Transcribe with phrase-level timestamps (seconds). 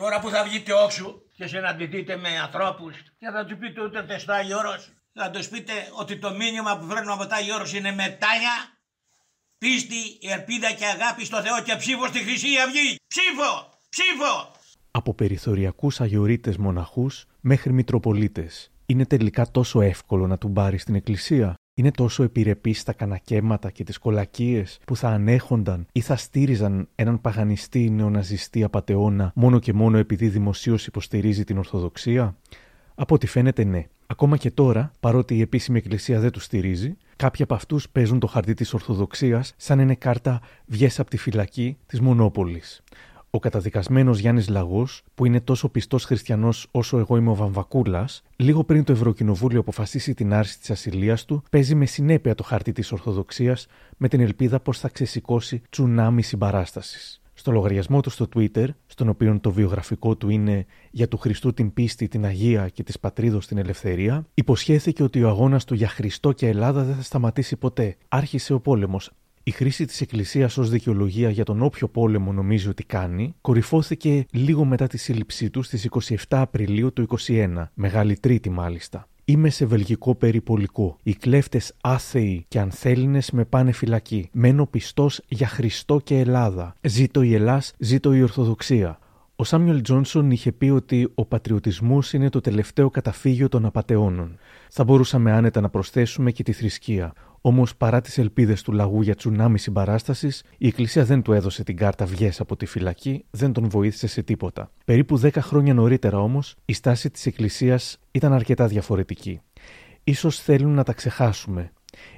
[0.00, 4.32] Τώρα που θα βγείτε όξου και συναντηθείτε με ανθρώπους και θα του πείτε ούτε στο
[4.32, 7.92] Άγιο Όρος, θα τους πείτε ότι το μήνυμα που φέρνουμε από το Άγιο Όρος είναι
[7.92, 8.54] μετάνια,
[9.58, 12.96] πίστη, ελπίδα και αγάπη στο Θεό και ψήφο στη Χρυσή Αυγή.
[13.06, 13.78] Ψήφο!
[13.88, 14.52] Ψήφο!
[14.90, 18.70] Από περιθωριακούς αγιορείτες μοναχούς μέχρι μητροπολίτες.
[18.86, 23.84] Είναι τελικά τόσο εύκολο να του πάρει στην εκκλησία; Είναι τόσο επιρρεπή στα κανακέματα και
[23.84, 29.98] τις κολακίες που θα ανέχονταν ή θα στήριζαν έναν παγανιστή νεοναζιστή απατεώνα μόνο και μόνο
[29.98, 32.36] επειδή δημοσίως υποστηρίζει την Ορθοδοξία;
[32.94, 33.86] Από ό,τι φαίνεται ναι.
[34.06, 38.26] Ακόμα και τώρα, παρότι η επίσημη εκκλησία δεν τους στηρίζει, κάποιοι από αυτούς παίζουν το
[38.26, 42.82] χαρτί της Ορθοδοξίας σαν είναι κάρτα βγες από τη φυλακή της Μονόπολης.
[43.32, 48.64] Ο καταδικασμένος Γιάννης Λαγό, που είναι τόσο πιστός χριστιανός όσο εγώ είμαι ο Βαμβακούλας, λίγο
[48.64, 52.92] πριν το Ευρωκοινοβούλιο αποφασίσει την άρση της ασυλίας του, παίζει με συνέπεια το χαρτί της
[52.92, 53.66] Ορθοδοξίας
[53.96, 57.22] με την ελπίδα πως θα ξεσηκώσει τσουνάμι συμπαράστασης.
[57.34, 61.72] Στο λογαριασμό του στο Twitter, στον οποίο το βιογραφικό του είναι για του Χριστού την
[61.72, 66.32] πίστη, την Αγία και της Πατρίδος την ελευθερία, υποσχέθηκε ότι ο αγώνας του για Χριστό
[66.32, 67.96] και Ελλάδα δεν θα σταματήσει ποτέ.
[68.08, 69.10] Άρχισε ο πόλεμος,
[69.42, 74.64] η χρήση της Εκκλησίας ως δικαιολογία για τον όποιο πόλεμο νομίζει ότι κάνει κορυφώθηκε λίγο
[74.64, 79.08] μετά τη σύλληψή του στις 27 Απριλίου του 2021, Μεγάλη Τρίτη μάλιστα.
[79.24, 80.96] Είμαι σε βελγικό περιπολικό.
[81.02, 84.28] Οι κλέφτες άθεοι και ανθέλινες με πάνε φυλακή.
[84.32, 86.74] Μένω πιστός για Χριστό και Ελλάδα.
[86.80, 88.98] Ζήτω η Ελλάς, ζήτω η Ορθοδοξία.
[89.36, 94.38] Ο Σάμιουελ Τζόνσον είχε πει ότι ο πατριωτισμός είναι το τελευταίο καταφύγιο των απαταιώνων.
[94.68, 97.12] Θα μπορούσαμε άνετα να προσθέσουμε και τη θρησκεία.
[97.40, 101.76] Όμως, παρά τις ελπίδες του λαγού για τσουνάμι συμπαράστασης, η Εκκλησία δεν του έδωσε την
[101.76, 104.70] κάρτα βγέ από τη φυλακή, δεν τον βοήθησε σε τίποτα.
[104.84, 109.40] Περίπου 10 χρόνια νωρίτερα όμως, η στάση της Εκκλησίας ήταν αρκετά διαφορετική.
[110.14, 111.72] σω θέλουν να τα ξεχάσουμε.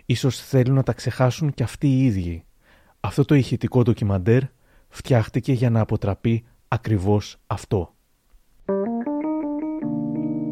[0.06, 2.44] Ίσως θέλουν να τα ξεχάσουν και αυτοί οι ίδιοι.
[3.00, 4.42] Αυτό το ηχητικό ντοκιμαντέρ
[4.88, 7.94] φτιάχτηκε για να αποτραπεί ακριβώς αυτό.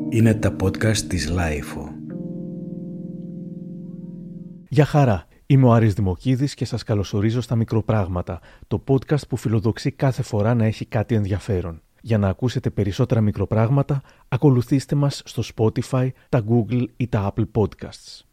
[0.08, 1.89] Είναι τα podcast της LiFO.
[4.72, 5.26] Γεια χαρά.
[5.46, 10.54] Είμαι ο Άρης Δημοκίδης και σας καλωσορίζω στα Μικροπράγματα, το podcast που φιλοδοξεί κάθε φορά
[10.54, 11.82] να έχει κάτι ενδιαφέρον.
[12.00, 18.29] Για να ακούσετε περισσότερα μικροπράγματα, ακολουθήστε μας στο Spotify, τα Google ή τα Apple Podcasts.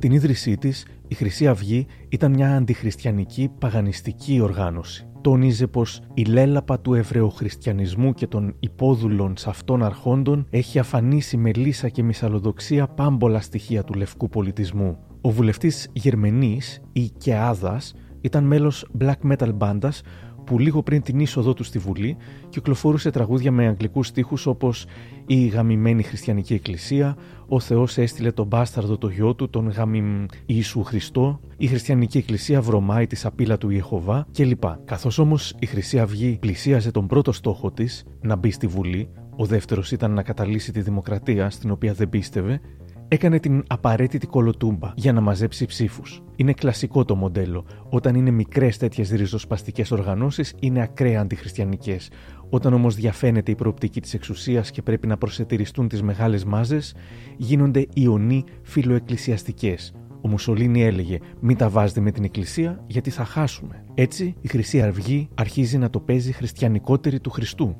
[0.00, 5.06] Την ίδρυσή της, η Χρυσή Αυγή ήταν μια αντιχριστιανική παγανιστική οργάνωση.
[5.20, 11.52] Τόνιζε πως η λέλαπα του Εβραιοχριστιανισμού και των υπόδουλων σε αυτών αρχόντων έχει αφανίσει με
[11.52, 14.98] λύσα και μυσαλλοδοξία πάμπολα στοιχεία του λευκού πολιτισμού.
[15.20, 20.02] Ο βουλευτής Γερμενής, η Κεάδας, ήταν μέλος black metal μπάντας
[20.50, 22.16] που λίγο πριν την είσοδό του στη Βουλή
[22.48, 24.86] κυκλοφορούσε τραγούδια με αγγλικούς στίχους όπως
[25.26, 27.16] «Η γαμημένη χριστιανική εκκλησία»,
[27.48, 32.60] «Ο Θεός έστειλε τον μπάσταρδο το γιο του, τον γαμιμ Ιησού Χριστό», «Η χριστιανική εκκλησία
[32.60, 34.62] βρωμάει τη σαπίλα του Ιεχωβά» κλπ.
[34.84, 39.44] Καθώς όμως η Χρυσή Αυγή πλησίαζε τον πρώτο στόχο της, να μπει στη Βουλή, ο
[39.44, 42.60] δεύτερος ήταν να καταλύσει τη δημοκρατία στην οποία δεν πίστευε,
[43.12, 46.22] έκανε την απαραίτητη κολοτούμπα για να μαζέψει ψήφους.
[46.36, 47.64] Είναι κλασικό το μοντέλο.
[47.88, 52.10] Όταν είναι μικρές τέτοιες ριζοσπαστικές οργανώσεις, είναι ακραία αντιχριστιανικές.
[52.50, 56.94] Όταν όμως διαφαίνεται η προοπτική της εξουσίας και πρέπει να προσετηριστούν τις μεγάλες μάζες,
[57.36, 59.92] γίνονται ιονοί φιλοεκκλησιαστικές.
[60.20, 63.84] Ο Μουσολίνη έλεγε: Μην τα βάζετε με την Εκκλησία, γιατί θα χάσουμε.
[63.94, 67.76] Έτσι, η Χρυσή Αυγή αρχίζει να το παίζει χριστιανικότερη του Χριστού.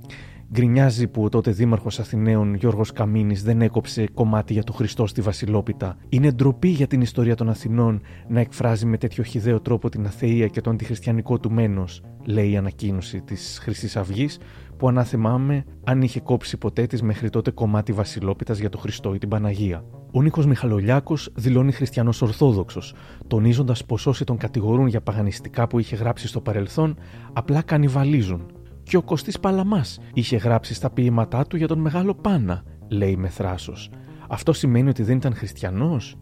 [0.53, 5.21] Γκρινιάζει που ο τότε δήμαρχος Αθηναίων Γιώργος Καμίνης δεν έκοψε κομμάτι για το Χριστό στη
[5.21, 5.97] Βασιλόπιτα.
[6.09, 10.47] Είναι ντροπή για την ιστορία των Αθηνών να εκφράζει με τέτοιο χιδαίο τρόπο την αθεία
[10.47, 14.39] και το αντιχριστιανικό του μένος, λέει η ανακοίνωση της Χρυσής Αυγής,
[14.77, 19.19] που ανάθεμάμε αν είχε κόψει ποτέ της μέχρι τότε κομμάτι Βασιλόπιτας για το Χριστό ή
[19.19, 19.85] την Παναγία.
[20.13, 22.95] Ο Νίκος Μιχαλολιάκος δηλώνει χριστιανός Ορθόδοξος,
[23.27, 26.97] τονίζοντας πως όσοι τον κατηγορούν για παγανιστικά που είχε γράψει στο παρελθόν
[27.33, 28.47] απλά κανιβαλίζουν
[28.91, 33.29] και ο Κωστής Παλαμάς είχε γράψει στα ποίηματά του για τον Μεγάλο Πάνα, λέει με
[33.29, 33.91] θράσος.
[34.29, 36.17] Αυτό σημαίνει ότι δεν ήταν χριστιανός;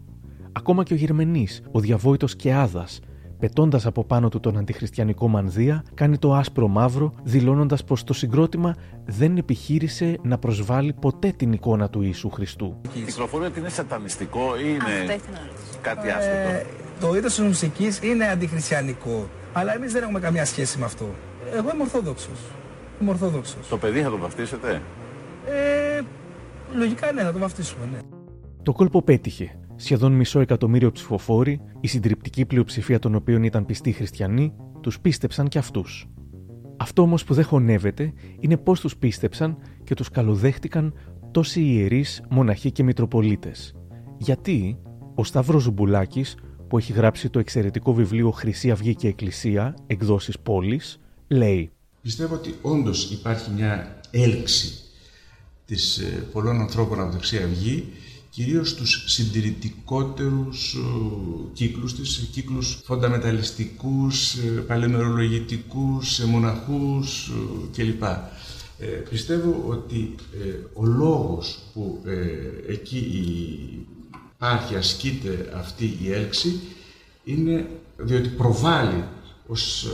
[0.51, 2.99] Ακόμα και ο Γερμενής, ο διαβόητος Κεάδας,
[3.39, 8.75] πετώντας από πάνω του τον αντιχριστιανικό μανδύα, κάνει το άσπρο μαύρο, δηλώνοντας πως το συγκρότημα
[9.05, 12.81] δεν επιχείρησε να προσβάλλει ποτέ την εικόνα του Ιησού Χριστού.
[12.93, 15.17] Κυκλοφορεί ότι είναι σατανιστικό ή είναι
[15.81, 16.49] κάτι άσχετο.
[16.49, 16.65] Ε,
[16.99, 19.29] το είδος της μουσικής είναι αντιχριστιανικό.
[19.53, 21.05] Αλλά εμείς δεν έχουμε καμιά σχέση με αυτό.
[21.55, 22.39] Εγώ είμαι Ορθόδοξος.
[23.01, 23.67] Είμαι Ορθόδοξος.
[23.67, 24.81] Το παιδί θα το βαφτίσετε;
[25.47, 26.01] Ε,
[26.75, 27.99] λογικά ναι, θα το βαφτίσουμε, ναι.
[28.63, 29.59] Το κόλπο πέτυχε.
[29.75, 35.57] Σχεδόν μισό εκατομμύριο ψηφοφόροι, η συντριπτική πλειοψηφία των οποίων ήταν πιστοί χριστιανοί, τους πίστεψαν κι
[35.57, 36.09] αυτούς.
[36.77, 40.93] Αυτό όμως που δεν χωνεύεται είναι πώς τους πίστεψαν και τους καλοδέχτηκαν
[41.31, 43.75] τόσοι ιερείς, μοναχοί και μητροπολίτες.
[44.17, 44.79] Γιατί
[45.15, 46.37] ο Σταύρος Ζουμπουλάκης,
[46.67, 51.71] που έχει γράψει το εξαιρετικό βιβλίο «Χρυσή Αυγή και Εκκλησία, εκδόσεις Πόλις», λέει
[52.01, 54.73] Πιστεύω ότι όντως υπάρχει μια έλξη
[55.65, 57.85] της ε, πολλών ανθρώπων από τη Χρυσή Αυγή
[58.29, 60.77] κυρίως στους συντηρητικότερους
[61.53, 67.31] κύκλους της, κύκλους φονταμεταλιστικούς, ε, παλαιμερολογητικούς, ε, μοναχούς
[67.75, 68.03] κλπ.
[68.03, 70.15] Ε, πιστεύω ότι
[70.73, 72.01] ο λόγος που
[72.67, 72.97] εκεί
[74.35, 76.59] υπάρχει, ασκείται αυτή η έλξη,
[77.23, 79.03] είναι διότι προβάλλει
[79.49, 79.87] ως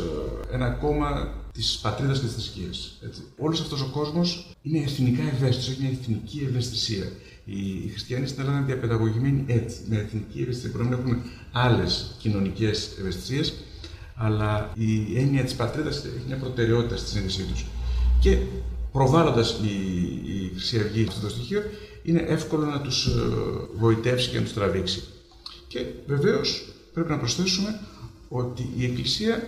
[0.51, 2.99] ένα κόμμα της πατρίδας και της θρησκείας.
[3.37, 7.05] Όλος αυτός ο κόσμος είναι εθνικά ευαίσθητος, έχει μια εθνική ευαισθησία
[7.45, 10.71] οι χριστιανοί στην Ελλάδα είναι διαπαιδαγωγημένοι έτσι, με εθνική ευαισθησία.
[10.75, 11.21] Μπορεί να έχουν
[11.51, 13.53] άλλες κοινωνικές ευαισθησίες,
[14.15, 17.65] αλλά η έννοια της πατρίδας έχει μια προτεραιότητα στη σύνδεσή τους.
[18.19, 18.37] Και
[18.91, 19.67] προβάλλοντας η,
[20.33, 21.61] η Χρυσή Αυγή αυτό το στοιχείο,
[22.03, 23.11] είναι εύκολο να τους ε,
[23.77, 25.03] βοητεύσει και να τους τραβήξει.
[25.67, 27.79] Και βεβαίως πρέπει να προσθέσουμε
[28.27, 29.48] ότι η Εκκλησία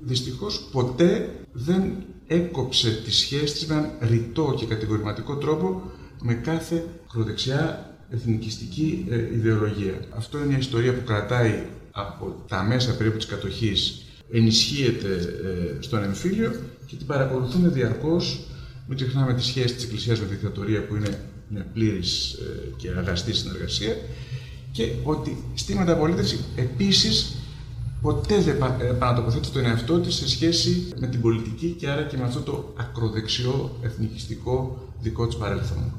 [0.00, 1.82] δυστυχώς ποτέ δεν
[2.26, 5.82] έκοψε τη σχέση της με έναν ρητό και κατηγορηματικό τρόπο
[6.22, 10.00] με κάθε ακροδεξιά εθνικιστική ε, ιδεολογία.
[10.16, 16.02] Αυτό είναι μια ιστορία που κρατάει από τα μέσα περίπου της κατοχής, ενισχύεται ε, στον
[16.02, 16.52] εμφύλιο
[16.86, 18.46] και την παρακολουθούμε διαρκώς.
[18.86, 22.88] Μην ξεχνάμε τη σχέση της Εκκλησίας με τη δικτατορία που είναι μια πλήρης ε, και
[22.88, 23.96] αγαστή συνεργασία
[24.72, 27.36] και ότι στη μεταπολίτευση επίσης
[28.04, 28.56] ποτέ δεν
[28.90, 32.72] επανατοποθέτει τον εαυτό της σε σχέση με την πολιτική και άρα και με αυτό το
[32.76, 35.92] ακροδεξιό εθνικιστικό δικό της παρελθόν.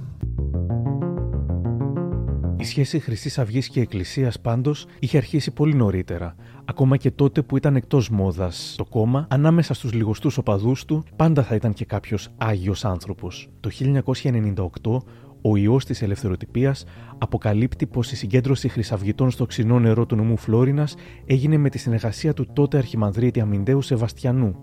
[2.58, 6.36] Η σχέση Χρυσής Αυγής και Εκκλησίας πάντως είχε αρχίσει πολύ νωρίτερα.
[6.66, 11.44] Ακόμα και τότε που ήταν εκτός μόδας το κόμμα, ανάμεσα στους λιγοστούς οπαδούς του, πάντα
[11.44, 13.50] θα ήταν και κάποιος άγιος άνθρωπος.
[13.60, 15.04] Το 1998,
[15.48, 16.86] ο ιός της ελευθεροτυπίας
[17.18, 20.96] αποκαλύπτει πως η συγκέντρωση χρυσαυγητών στο ξινό νερό του νομού Φλόρινας
[21.26, 24.56] έγινε με τη συνεργασία του τότε Αρχιμανδρίτη Αμυντέου Σεβαστιανού.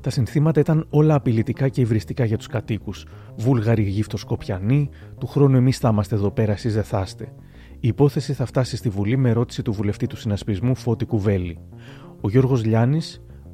[0.00, 3.06] Τα συνθήματα ήταν όλα απειλητικά και υβριστικά για τους κατοίκους.
[3.36, 4.88] Βούλγαροι γύφτο Σκοπιανοί,
[5.18, 7.32] του χρόνου εμείς θα είμαστε εδώ πέρα, εσείς δεν θα είστε.
[7.80, 11.58] Η υπόθεση θα φτάσει στη Βουλή με ερώτηση του βουλευτή του συνασπισμού Φώτη Κουβέλη.
[12.20, 13.00] Ο Γιώργος Λιάννη,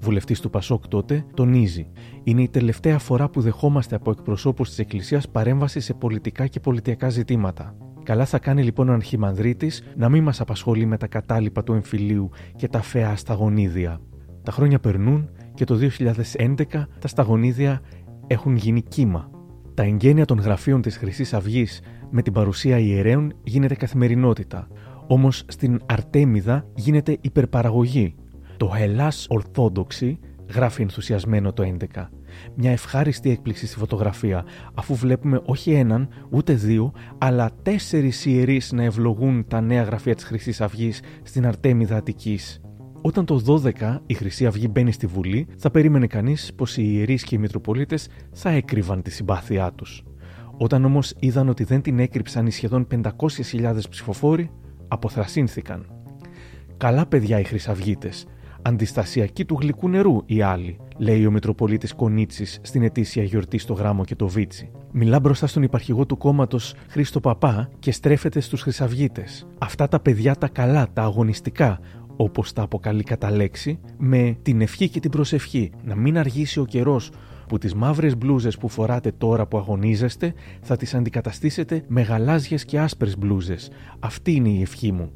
[0.00, 1.90] βουλευτής του Πασόκ τότε, τονίζει:
[2.22, 7.08] Είναι η τελευταία φορά που δεχόμαστε από εκπροσώπους της Εκκλησίας παρέμβαση σε πολιτικά και πολιτιακά
[7.08, 7.76] ζητήματα.
[8.02, 12.30] Καλά θα κάνει λοιπόν ο Αρχιμανδρίτης να μην μας απασχολεί με τα κατάλοιπα του εμφυλίου
[12.56, 14.00] και τα φαιά σταγονίδια.
[14.42, 16.54] Τα χρόνια περνούν και το 2011
[16.98, 17.80] τα σταγονίδια
[18.26, 19.30] έχουν γίνει κύμα.
[19.74, 24.68] Τα εγγένεια των γραφείων της χρυσής αυγής με την παρουσία ιερέων γίνεται καθημερινότητα.
[25.06, 28.14] Όμως στην Αρτέμιδα γίνεται υπερπαραγωγή.
[28.56, 30.18] Το Ελλάς Ορθόδοξη
[30.54, 32.08] γράφει ενθουσιασμένο το 11.
[32.54, 34.44] Μια ευχάριστη έκπληξη στη φωτογραφία,
[34.74, 40.24] αφού βλέπουμε όχι έναν, ούτε δύο, αλλά τέσσερις ιερείς να ευλογούν τα νέα γραφεία της
[40.24, 42.60] χρυσής αυγής στην Αρτέμιδα Αττικής.
[43.00, 47.22] Όταν το 12 η Χρυσή Αυγή μπαίνει στη Βουλή, θα περίμενε κανείς πως οι ιερείς
[47.24, 50.04] και οι Μητροπολίτες θα έκρυβαν τη συμπάθειά τους.
[50.58, 54.50] Όταν όμως είδαν ότι δεν την έκρυψαν οι σχεδόν 500.000 ψηφοφόροι,
[54.88, 55.86] αποθρασύνθηκαν.
[56.76, 58.26] Καλά παιδιά οι Χρυσαυγίτες,
[58.62, 64.04] αντιστασιακοί του γλυκού νερού οι άλλοι, λέει ο Μητροπολίτης Κονίτσης στην ετήσια γιορτή στο Γράμμο
[64.04, 64.70] και το Βίτσι.
[64.92, 69.46] Μιλά μπροστά στον υπαρχηγό του κόμματος Χρήστο Παπά και στρέφεται στους Χρυσαυγίτες.
[69.58, 71.80] Αυτά τα παιδιά τα καλά, τα αγωνιστικά,
[72.16, 75.70] όπως τα αποκαλεί κατά λέξη, με την ευχή και την προσευχή.
[75.84, 77.10] Να μην αργήσει ο καιρός
[77.48, 82.78] που τις μαύρες μπλούζες που φοράτε τώρα που αγωνίζεστε θα τις αντικαταστήσετε με γαλάζιες και
[82.78, 83.70] άσπρες μπλούζες.
[83.98, 85.10] Αυτή είναι η ευχή μου.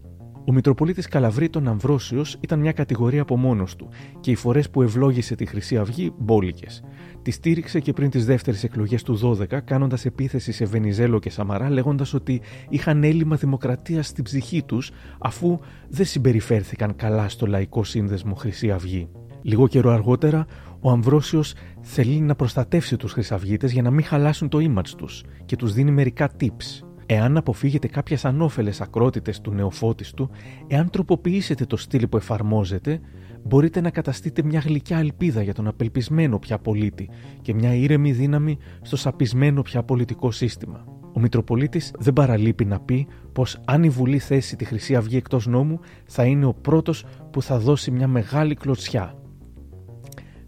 [0.50, 3.88] Ο Μητροπολίτης Καλαβρίτων Αμβρόσιος ήταν μια κατηγορία από μόνος του
[4.21, 6.83] και οι φορές που ευλόγησε τη Χρυσή Αυγή μπόλικες.
[7.23, 11.71] Τη στήριξε και πριν τις δεύτερες εκλογές του 12, κάνοντας επίθεση σε Βενιζέλο και Σαμαρά,
[11.71, 18.35] λέγοντας ότι είχαν έλλειμμα δημοκρατίας στην ψυχή τους, αφού δεν συμπεριφέρθηκαν καλά στο λαϊκό σύνδεσμο
[18.35, 19.09] Χρυσή Αυγή.
[19.42, 20.47] Λίγο καιρό αργότερα,
[20.80, 25.57] ο Αμβρόσιος θέλει να προστατεύσει τους Χρυσαυγίτες για να μην χαλάσουν το image τους και
[25.57, 26.89] τους δίνει μερικά tips.
[27.12, 30.31] Εάν αποφύγετε κάποιες ανώφελες ακρότητες του νεοφώτιστου,
[30.67, 33.00] εάν τροποποιήσετε το στυλ που εφαρμόζετε,
[33.43, 37.11] μπορείτε να καταστείτε μια γλυκιά ελπίδα για τον απελπισμένο πια πολίτη
[37.43, 40.85] και μια ήρεμη δύναμη στο σαπισμένο πια πολιτικό σύστημα.
[41.12, 45.47] Ο Μητροπολίτης δεν παραλείπει να πει πως αν η Βουλή θέσει τη Χρυσή Αυγή εκτός
[45.47, 49.14] νόμου, θα είναι ο πρώτος που θα δώσει μια μεγάλη κλωτσιά.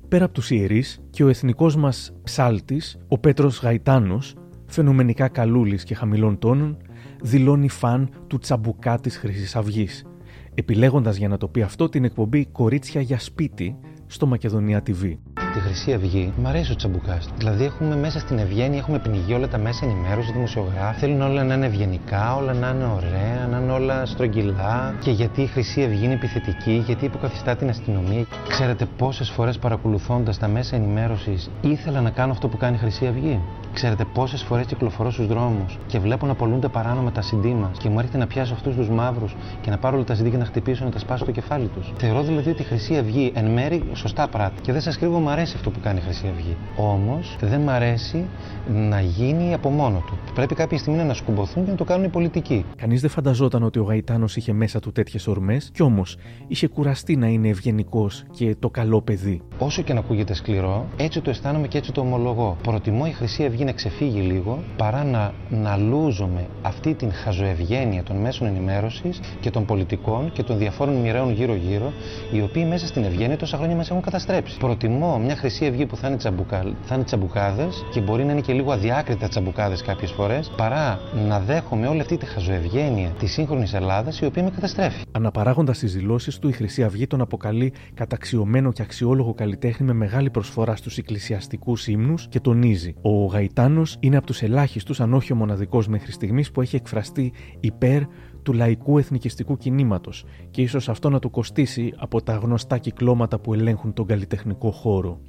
[0.08, 4.34] Πέρα από τους ιερείς και ο εθνικός μας ψάλτης, ο Πέτρος Γαϊτάνος,
[4.72, 6.76] φαινομενικά καλούλης και χαμηλών τόνων,
[7.22, 10.06] δηλώνει φαν του τσαμπουκά της Χρυσής Αυγής,
[10.54, 13.76] επιλέγοντας για να το πει αυτό την εκπομπή Κορίτσια για σπίτι
[14.06, 15.16] στο Μακεδονία TV.
[15.52, 17.28] Τη Χρυσή Αυγή, μου αρέσει ο τσαμπουκάς.
[17.38, 20.98] Δηλαδή, έχουμε μέσα στην ευγένεια, έχουμε πνιγεί όλα τα μέσα ενημέρωσης, δημοσιογράφοι.
[20.98, 24.94] Θέλουν όλα να είναι ευγενικά, όλα να είναι ωραία, να είναι όλα στρογγυλά.
[25.00, 28.26] Και γιατί η Χρυσή Αυγή είναι επιθετική, γιατί υποκαθιστά την αστυνομία.
[28.48, 33.06] Ξέρετε πόσες φορές παρακολουθώντας τα μέσα ενημέρωσης ήθελα να κάνω αυτό που κάνει η Χρυσή
[33.06, 33.40] Αυγή;
[33.72, 37.88] Ξέρετε πόσες φορές κυκλοφορώ στους δρόμους και βλέπω να πολλούνται παράνομα τα CD μας και
[37.88, 40.44] μου έρχεται να πιάσω αυτούς τους μαύρους και να πάρω όλα τα CD και να
[40.44, 41.92] χτυπήσω να τα σπάσω στο κεφάλι τους.
[41.96, 44.60] Θεωρώ δηλαδή ότι η Χρυσή Αυγή εν μέρη σωστά πράττει.
[44.60, 46.56] Και δεν σας κρύβω, μου αρέσει αυτό που κάνει η Χρυσή Αυγή.
[46.76, 48.24] Όμως δεν μ' αρέσει
[48.68, 50.18] να γίνει από μόνο του.
[50.34, 52.64] Πρέπει κάποια στιγμή να σκουμποθούν και να το κάνουν οι πολιτικοί.
[52.76, 56.16] Κανείς δεν φανταζόταν ότι ο Γαϊτάνος είχε μέσα του τέτοιες ορμές, κι όμως
[56.48, 59.42] είχε κουραστεί να είναι ευγενικός και το καλό παιδί.
[59.58, 62.56] Όσο και να ακούγεται σκληρό, έτσι το αισθάνομαι και έτσι το ομολογώ.
[62.62, 68.16] Προτιμώ η Χρυσή Αυγή να ξεφύγει λίγο παρά να, να λούζομαι αυτή την χαζοευγένεια των
[68.16, 71.92] μέσων ενημέρωσης και των πολιτικών και των διαφόρων μοιραίων γύρω-γύρω,
[72.32, 74.58] οι οποίοι μέσα στην ευγένεια τόσα χρόνια μας έχουν καταστρέψει.
[74.58, 76.74] Προτιμώ μια Χρυσή Αυγή που θα είναι, τσαμπουκα...
[76.82, 81.40] θα είναι τσαμπουκάδες και μπορεί να είναι και λίγο αδιάκριτα τσαμπουκάδες κάποιες φορές, παρά να
[81.40, 85.02] δέχομαι όλη αυτή τη χαζοευγένεια της σύγχρονης Ελλάδας η οποία με καταστρέφει.
[85.12, 90.30] Αναπαράγοντας τις δηλώσεις του, η Χρυσή Αυγή τον αποκαλεί καταξιωμένο και αξιόλογο καλλιτέχνη με μεγάλη
[90.30, 95.36] προσφορά στους εκκλησιαστικούς ύμνους και τονίζει: Ο Γαϊτάνος είναι από τους ελάχιστους, αν όχι ο
[95.36, 98.02] μοναδικός μέχρι στιγμής, που έχει εκφραστεί υπέρ
[98.42, 103.54] του λαϊκού εθνικιστικού κινήματος και ίσως αυτό να του κοστίσει από τα γνωστά κυκλώματα που
[103.54, 105.20] ελέγχουν τον καλλιτεχνικό χώρο.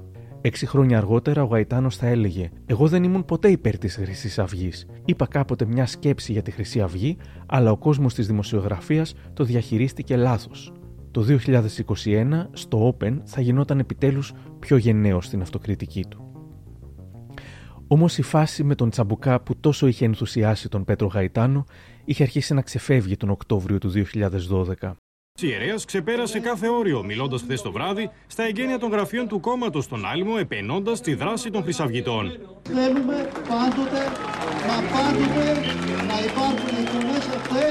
[0.42, 4.86] Έξι χρόνια αργότερα, ο Γαϊτάνος θα έλεγε: Εγώ δεν ήμουν ποτέ υπέρ της Χρυσής Αυγής.
[5.06, 10.16] Είπα κάποτε μια σκέψη για τη Χρυσή Αυγή, αλλά ο κόσμος της δημοσιογραφίας το διαχειρίστηκε
[10.16, 10.74] λάθος.
[11.12, 16.24] Το 2021, στο Open, θα γινόταν επιτέλους πιο γενναίο στην αυτοκριτική του.
[17.88, 21.66] Όμως η φάση με τον Τσαμπουκά που τόσο είχε ενθουσιάσει τον Πέτρο Γαϊτάνο
[22.06, 23.92] είχε αρχίσει να ξεφεύγει τον Οκτώβριο του
[24.82, 24.94] 2012.
[25.42, 30.06] Ιερέας ξεπέρασε κάθε όριο, μιλώντας χθες το βράδυ στα εγγένεια των γραφείων του κόμματος στον
[30.06, 32.40] Άλυμο, επενώντας τη δράση των Χρυσαυγητών.
[32.64, 34.02] Θέλουμε πάντοτε,
[34.68, 35.46] μα πάντοτε
[36.10, 36.94] να υπάρχουν οι
[37.40, 37.66] αυτέ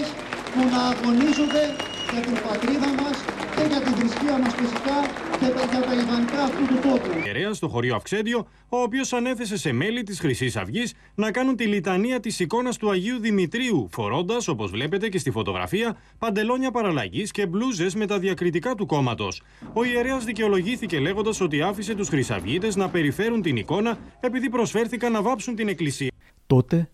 [0.52, 1.64] που να αγωνίζονται
[2.12, 3.31] για την πατρίδα μας
[3.62, 4.96] και για την θρησκεία μας φυσικά
[5.38, 7.26] και για τα ιδανικά αυτού του τόπου.
[7.26, 11.66] Ιερέας στο χωρίο Αυξέντιο, ο οποίος ανέθεσε σε μέλη της χρυσής αυγής να κάνουν τη
[11.66, 17.46] λιτανία της εικόνας του Αγίου Δημητρίου, φορώντας, όπως βλέπετε και στη φωτογραφία, παντελόνια παραλλαγής και
[17.46, 19.42] μπλούζες με τα διακριτικά του κόμματος.
[19.72, 25.22] Ο ιερέας δικαιολογήθηκε λέγοντας ότι άφησε τους χρυσαυγίτες να περιφέρουν την εικόνα επειδή προσφέρθηκαν να
[25.22, 26.10] βάψουν την εκκλησία.
[26.46, 26.90] Τότε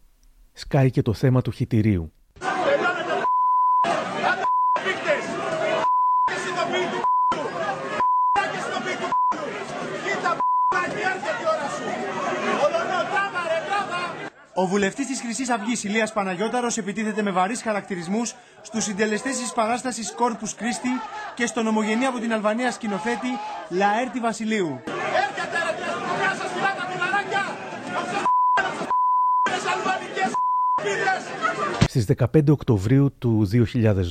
[0.53, 2.13] σκάει και το θέμα του χιτηρίου.
[14.61, 20.12] Ο βουλευτής της Χρυσής Αυγής Ηλίας Παναγιώταρος επιτίθεται με βαρύς χαρακτηρισμούς στους συντελεστές της παράστασης
[20.12, 20.88] Κόρπου Κρίστη
[21.35, 23.29] και στον ομογενή από την Αλβανία σκηνοθέτη
[23.71, 24.81] Λαέρτη Βασιλείου.
[31.87, 33.49] Στις 15 Οκτωβρίου του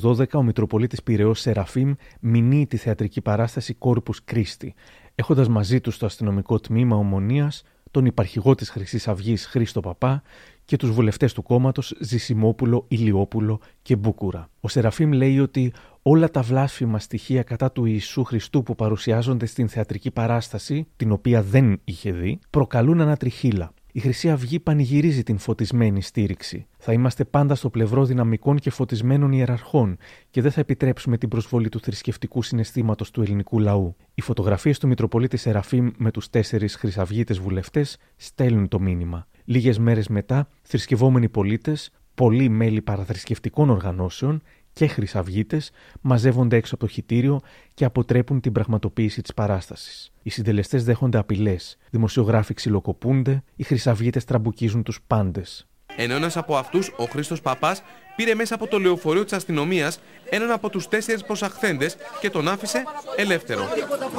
[0.04, 4.76] 2012 ο Μητροπολίτης Πυραιός Σεραφείμ μηνύει τη θεατρική παράσταση Κόρπους Κρίστη,
[5.16, 10.22] έχοντας μαζί του στο αστυνομικό τμήμα Ομονίας τον υπαρχηγό της Χρυσής Αυγής Χρήστο Παπά
[10.66, 14.50] και τους βουλευτές του κόμματος Ζησιμόπουλο, Ηλιόπουλο και Μπούκουρα.
[14.60, 19.68] Ο Σεραφείμ λέει ότι όλα τα βλάσφημα στοιχεία κατά του Ιησού Χριστού που παρουσιάζονται στην
[19.68, 26.02] θεατρική παράσταση, την οποία δεν είχε δει, προκαλούν ανατριχίλα η Χρυσή Αυγή πανηγυρίζει την φωτισμένη
[26.02, 26.68] στήριξη.
[26.78, 29.98] Θα είμαστε πάντα στο πλευρό δυναμικών και φωτισμένων ιεραρχών
[30.30, 33.96] και δεν θα επιτρέψουμε την προσβολή του θρησκευτικού συναισθήματος του ελληνικού λαού.
[34.14, 39.28] Οι φωτογραφίες του Μητροπολίτη Σεραφείμ με τους τέσσερις Χρυσαυγίτες βουλευτές στέλνουν το μήνυμα.
[39.46, 44.42] Λίγες μέρες μετά, θρησκευόμενοι πολίτες, πολλοί μέλη παραθρησκευτικών οργανώσεων
[44.78, 47.40] και χρυσαυγίτες μαζεύονται έξω από το χιτήριο
[47.74, 50.12] και αποτρέπουν την πραγματοποίηση της παράστασης.
[50.24, 55.68] Οι συντελεστές δέχονται απειλές, δημοσιογράφοι ξυλοκοπούνται, οι χρυσαυγίτες τραμπουκίζουν τους πάντες.
[55.96, 57.82] Ενώ ένας από αυτούς, ο Χρήστος Παπάς,
[58.16, 62.84] πήρε μέσα από το λεωφορείο της αστυνομίας έναν από τους τέσσερις προσαχθέντες και τον άφησε
[63.16, 63.64] ελεύθερο.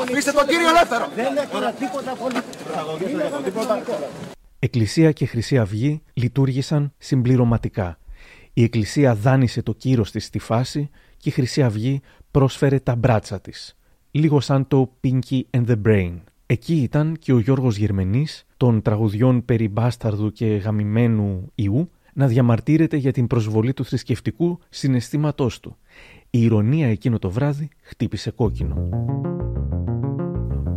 [0.00, 1.08] Αφήστε τον κύριο ελεύθερο!
[4.58, 7.98] Εκκλησία και Χρυσή Αυγή λειτουργήσαν συμπληρωματικά
[8.58, 12.00] η Εκκλησία δάνεισε το κύρος της στη φάση και η Χρυσή Αυγή
[12.30, 13.76] πρόσφερε τα μπράτσα της.
[14.10, 16.14] Λίγο σαν το Pinky and the Brain.
[16.46, 22.96] Εκεί ήταν και ο Γιώργος Γερμενής των τραγουδιών περί μπάσταρδου και γαμημένου ιού να διαμαρτύρεται
[22.96, 25.76] για την προσβολή του θρησκευτικού συναισθήματός του.
[26.30, 28.88] Η ηρωνία εκείνο το βράδυ χτύπησε κόκκινο.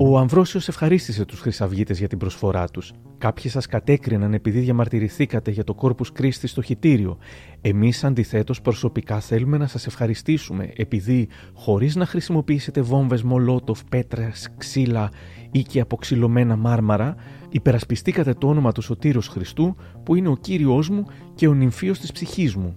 [0.04, 2.94] Ο Αμβρόσιος ευχαρίστησε τους χρυσαυγίτες για την προσφορά τους.
[3.18, 7.18] Κάποιοι σας κατέκριναν επειδή διαμαρτυρηθήκατε για το κόρπους Κρίστη στο χιτήριο.
[7.62, 15.12] Εμείς αντιθέτως προσωπικά θέλουμε να σας ευχαριστήσουμε επειδή χωρίς να χρησιμοποιήσετε βόμβες μολότοφ, πέτρας, ξύλα
[15.52, 17.16] ή και αποξυλωμένα μάρμαρα,
[17.50, 21.06] υπερασπιστήκατε το όνομα του Σωτήρος Χριστού που είναι ο Κύριος μου
[21.36, 22.76] και ο νυμφίος της ψυχής μου.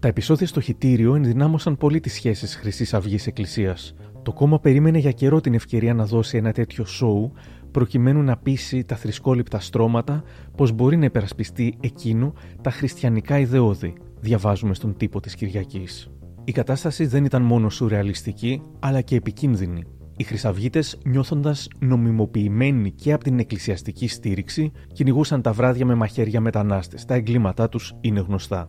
[0.00, 3.94] Τα επεισόδια στο χιτήριο ενδυνάμωσαν πολύ τις σχέσεις Χρυσής Αυγής Εκκλησίας.
[4.28, 7.32] Το κόμμα περίμενε για καιρό την ευκαιρία να δώσει ένα τέτοιο σοου
[7.70, 10.22] προκειμένου να πείσει τα θρησκόληπτα στρώματα
[10.56, 12.32] πως μπορεί να υπερασπιστεί εκείνο
[12.62, 16.10] τα χριστιανικά ιδεώδη, διαβάζουμε στον τύπο της Κυριακής.
[16.44, 19.82] Η κατάσταση δεν ήταν μόνο σουρεαλιστική, αλλά και επικίνδυνη.
[20.16, 27.04] Οι Χρυσαυγίτες, νιώθοντας νομιμοποιημένοι και από την εκκλησιαστική στήριξη, κυνηγούσαν τα βράδια με μαχαίρια μετανάστες.
[27.04, 28.68] Τα εγκλήματά τους είναι γνωστά.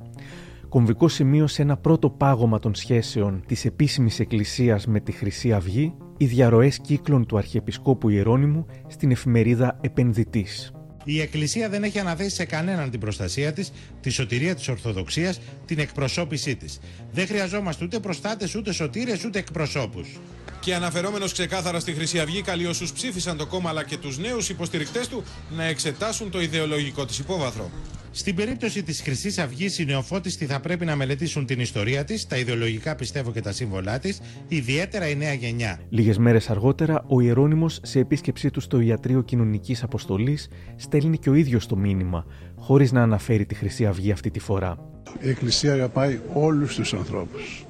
[0.69, 5.93] Κομβικό σημείο σε ένα πρώτο πάγωμα των σχέσεων της επίσημης Εκκλησίας με τη Χρυσή Αυγή,
[6.17, 10.71] οι διαρροές κύκλων του Αρχιεπισκόπου Ιερώνυμου στην εφημερίδα Επενδυτής.
[11.03, 13.71] Η Εκκλησία δεν έχει αναθέσει σε κανέναν την προστασία της,
[14.01, 16.79] τη σωτηρία της Ορθοδοξίας, την εκπροσώπησή της.
[17.11, 20.19] Δεν χρειαζόμαστε ούτε προστάτες, ούτε σωτήρες, ούτε εκπροσώπους.
[20.59, 24.49] Και αναφερόμενος ξεκάθαρα στη Χρυσή Αυγή, καλεί όσους ψήφισαν το κόμμα αλλά και τους νέους
[24.49, 25.23] υποστηρικτές του
[25.55, 27.69] να εξετάσουν το ιδεολογικό της υπόβαθρο.
[28.11, 32.37] Στην περίπτωση της Χρυσής Αυγής, οι νεοφώτιστοι θα πρέπει να μελετήσουν την ιστορία της, τα
[32.37, 35.79] ιδεολογικά πιστεύω και τα σύμβολά της, ιδιαίτερα η νέα γενιά.
[35.89, 41.33] Λίγες μέρες αργότερα, ο Ιερόνιμος, σε επίσκεψή του στο Ιατρείο Κοινωνικής Αποστολής, στέλνει και ο
[41.33, 42.25] ίδιος το μήνυμα,
[42.55, 44.77] χωρίς να αναφέρει τη Χρυσή Αυγή αυτή τη φορά.
[45.19, 47.65] Η Εκκλησία αγαπάει όλους τους ανθρώπους.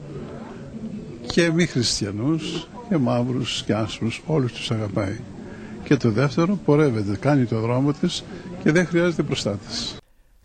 [1.32, 5.20] Και μη χριστιανούς, και μαύρους και άσπρους, όλους τους αγαπάει.
[5.84, 8.24] Και το δεύτερο, πορεύεται, κάνει το δρόμο της
[8.64, 9.94] και δεν χρειάζεται προστάτες.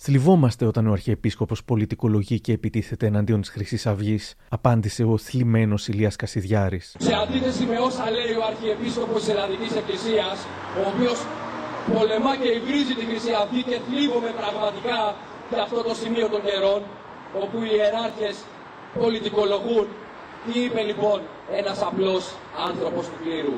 [0.07, 6.17] Θλιβόμαστε όταν ο Αρχιεπίσκοπος πολιτικολογεί και επιτίθεται εναντίον της χρυσής Αυγής, απάντησε ο θλιμμένος Ηλίας
[6.17, 6.97] Κασιδιάρης.
[6.99, 10.37] Σε αντίθεση με όσα λέει ο Αρχιεπίσκοπος της Ελλαδικής Εκκλησίας,
[10.81, 11.19] ο οποίος
[11.95, 14.99] πολεμά και υβρίζει τη Χρυσή Αυγή και θλίβομαι πραγματικά
[15.51, 16.81] για αυτό το σημείο των καιρών,
[17.43, 18.37] όπου οι ιεράρχες
[19.01, 19.87] πολιτικολογούν.
[20.45, 21.19] Τι είπε λοιπόν
[21.61, 22.25] ένας απλός
[22.69, 23.57] άνθρωπος του κλήρου.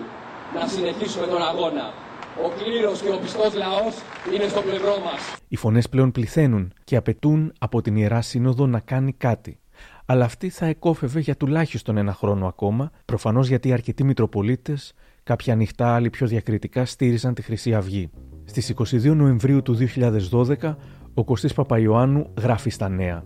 [0.57, 1.87] Να συνεχίσουμε τον αγώνα.
[2.45, 3.95] Ο κλήρος και ο πιστός λαός
[4.35, 5.37] είναι στο πλευρό μας.
[5.49, 9.59] Οι φωνές πλέον πληθαίνουν και απαιτούν από την Ιερά Σύνοδο να κάνει κάτι.
[10.07, 15.95] Αλλά αυτή θα εκόφευε για τουλάχιστον ένα χρόνο ακόμα, προφανώς γιατί αρκετοί Μητροπολίτες, κάποια ανοιχτά,
[15.95, 18.11] άλλοι πιο διακριτικά, στήριζαν τη Χρυσή Αυγή.
[18.45, 20.77] Στις 22 Νοεμβρίου του 2012,
[21.15, 23.25] ο Κωστής Παπαϊωάννου γράφει στα νέα.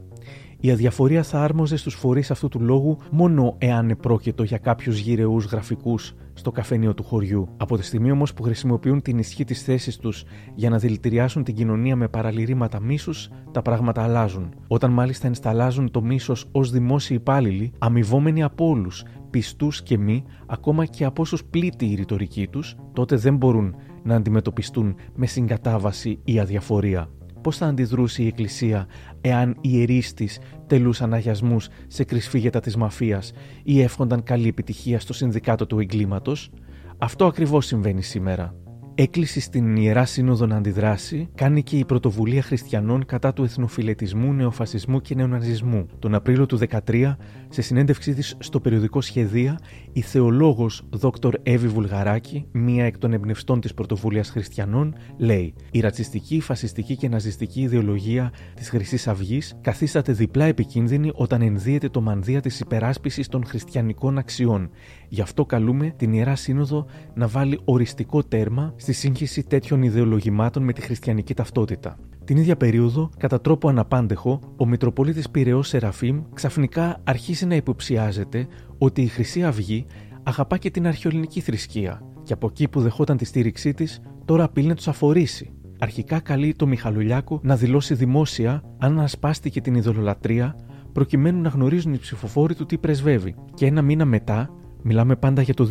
[0.61, 5.45] Η αδιαφορία θα άρμοζε στους φορείς αυτού του λόγου μόνο εάν επρόκειτο για κάποιους γυρεούς
[5.45, 7.49] γραφικούς στο καφενείο του χωριού.
[7.57, 10.25] Από τη στιγμή όμως που χρησιμοποιούν την ισχύ της θέσης τους
[10.55, 14.55] για να δηλητηριάσουν την κοινωνία με παραλυρήματα μίσους, τα πράγματα αλλάζουν.
[14.69, 20.85] Όταν μάλιστα ενσταλάζουν το μίσος ως δημόσιοι υπάλληλοι, αμοιβόμενοι από όλους, πιστούς και μη, ακόμα
[20.85, 26.41] και από όσους πλήττει η ρητορική τους, τότε δεν μπορούν να αντιμετωπιστούν με συγκατάβαση ή
[26.41, 27.09] αδιαφορία
[27.43, 28.87] πώς θα αντιδρούσε η Εκκλησία
[29.21, 35.13] εάν οι ιερείς της τελούσαν αγιασμούς σε κρυσφύγετα της μαφίας ή εύχονταν καλή επιτυχία στο
[35.13, 36.51] συνδικάτο του εγκλήματος;
[36.99, 38.55] Αυτό ακριβώς συμβαίνει σήμερα
[39.03, 45.01] έκκληση στην Ιερά Σύνοδο να αντιδράσει κάνει και η Πρωτοβουλία Χριστιανών κατά του εθνοφιλετισμού, νεοφασισμού
[45.01, 45.87] και νεοναζισμού.
[45.99, 47.17] Τον Απρίλιο του 2013,
[47.49, 49.61] σε συνέντευξή της στο περιοδικό Σχεδία,
[49.93, 51.07] η θεολόγος Δ.
[51.43, 57.61] Εύη Βουλγαράκη, μία εκ των εμπνευστών της Πρωτοβουλίας Χριστιανών, λέει: Η ρατσιστική, φασιστική και ναζιστική
[57.61, 64.19] ιδεολογία της Χρυσής Αυγής καθίσταται διπλά επικίνδυνη όταν ενδύεται το μανδύα της υπεράσπισης των χριστιανικών
[64.19, 64.71] αξιών.
[65.09, 70.73] Γι' αυτό καλούμε την Ιερά Σύνοδο να βάλει οριστικό τέρμα στη σύγχυση τέτοιων ιδεολογημάτων με
[70.73, 71.99] τη χριστιανική ταυτότητα.
[72.25, 78.47] Την ίδια περίοδο, κατά τρόπο αναπάντεχο, ο Μητροπολίτης Πυραιός Σεραφείμ ξαφνικά αρχίζει να υποψιάζεται
[78.79, 79.87] ότι η Χρυσή Αυγή
[80.23, 84.67] αγαπά και την αρχαιολινική θρησκεία και από εκεί που δεχόταν τη στήριξή της, τώρα απειλεί
[84.67, 85.53] να τους αφορήσει.
[85.79, 90.57] Αρχικά καλεί το Μιχαλουλιάκο να δηλώσει δημόσια αν ασπάστηκε την ειδωλολατρεία
[90.93, 93.35] προκειμένου να γνωρίζουν οι ψηφοφόροι του τι πρεσβεύει.
[93.55, 94.51] Και ένα μήνα μετά
[94.83, 95.69] μιλάμε πάντα για το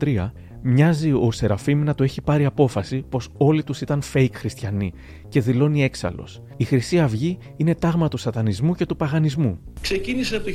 [0.00, 0.30] 2013,
[0.62, 4.92] μοιάζει ο Σεραφείμ να το έχει πάρει απόφαση πως όλοι τους ήταν fake χριστιανοί
[5.28, 6.42] και δηλώνει έξαλλος.
[6.56, 9.58] Η Χρυσή Αυγή είναι τάγμα του σατανισμού και του παγανισμού.
[9.80, 10.52] Ξεκίνησε από το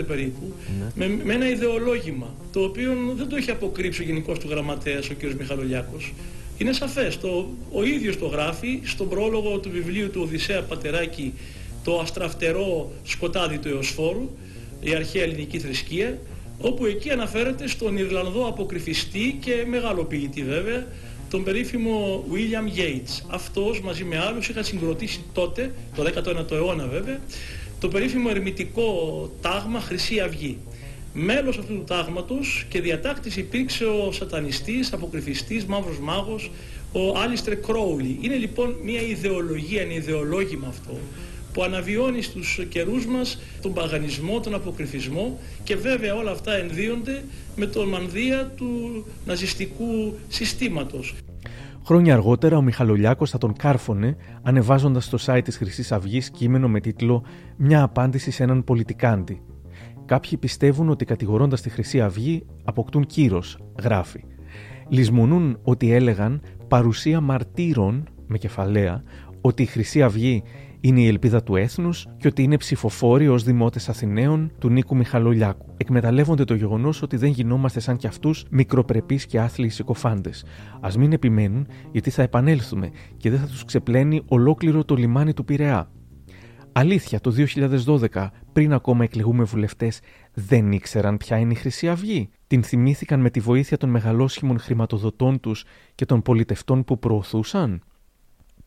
[0.00, 1.06] 1985 περίπου ναι.
[1.06, 5.14] με, με, ένα ιδεολόγημα το οποίο δεν το έχει αποκρύψει ο Γενικός του Γραμματέας ο
[5.14, 5.22] κ.
[5.38, 6.14] Μιχαλολιάκος.
[6.58, 7.18] Είναι σαφές.
[7.72, 11.32] Ο ίδιος το γράφει στον πρόλογο του βιβλίου του Οδυσσέα Πατεράκη
[11.84, 14.30] το αστραφτερό σκοτάδι του Εωσφόρου,
[14.80, 16.18] η αρχαία ελληνική θρησκεία
[16.60, 20.86] όπου εκεί αναφέρεται στον Ιρλανδό αποκρυφιστή και μεγαλοποιητή βέβαια,
[21.30, 23.24] τον περίφημο William Yates.
[23.28, 27.20] Αυτός μαζί με άλλους είχα συγκροτήσει τότε, το 19ο αιώνα βέβαια,
[27.80, 30.58] το περίφημο ερμητικό τάγμα Χρυσή Αυγή.
[31.12, 36.50] Μέλος αυτού του τάγματος και διατάκτης υπήρξε ο σατανιστής, αποκρυφιστής, μαύρος μάγος,
[36.92, 38.18] ο Άλιστρε Κρόουλι.
[38.20, 40.98] Είναι λοιπόν μια ιδεολογία, ένα ιδεολόγημα αυτό,
[41.58, 47.24] που αναβιώνει στους καιρούς μας τον παγανισμό, τον αποκρυφισμό και βέβαια όλα αυτά ενδύονται
[47.56, 51.14] με τον μανδύα του ναζιστικού συστήματος.
[51.84, 56.80] Χρόνια αργότερα ο Μιχαλολιάκος θα τον κάρφωνε ανεβάζοντας στο site της χρυσής αυγής κείμενο με
[56.80, 57.24] τίτλο
[57.56, 59.42] «Μια απάντηση σε έναν πολιτικάντη».
[60.04, 64.24] Κάποιοι πιστεύουν ότι κατηγορώντας τη Χρυσή Αυγή αποκτούν κύρος, γράφει.
[64.88, 69.02] Λυσμονούν ότι έλεγαν παρουσία μαρτύρων, με κεφαλαία,
[69.40, 70.42] ότι η Χρυσή Αυγή
[70.80, 75.74] είναι η ελπίδα του έθνους και ότι είναι ψηφοφόροι ως δημότες Αθηναίων του Νίκου Μιχαλολιάκου.
[75.76, 80.44] Εκμεταλλεύονται το γεγονός ότι δεν γινόμαστε σαν κι αυτούς μικροπρεπείς και άθλιοι συκοφάντες.
[80.80, 85.44] Α μην επιμένουν, γιατί θα επανέλθουμε και δεν θα τους ξεπλένει ολόκληρο το λιμάνι του
[85.44, 85.90] Πειραιά.
[86.72, 87.34] Αλήθεια, το
[88.12, 90.00] 2012, πριν ακόμα εκλεγούμε βουλευτές,
[90.34, 92.30] δεν ήξεραν ποια είναι η Χρυσή Αυγή.
[92.46, 95.64] Την θυμήθηκαν με τη βοήθεια των μεγαλόσχημων χρηματοδοτών τους
[95.94, 97.82] και των πολιτευτών που προωθούσαν.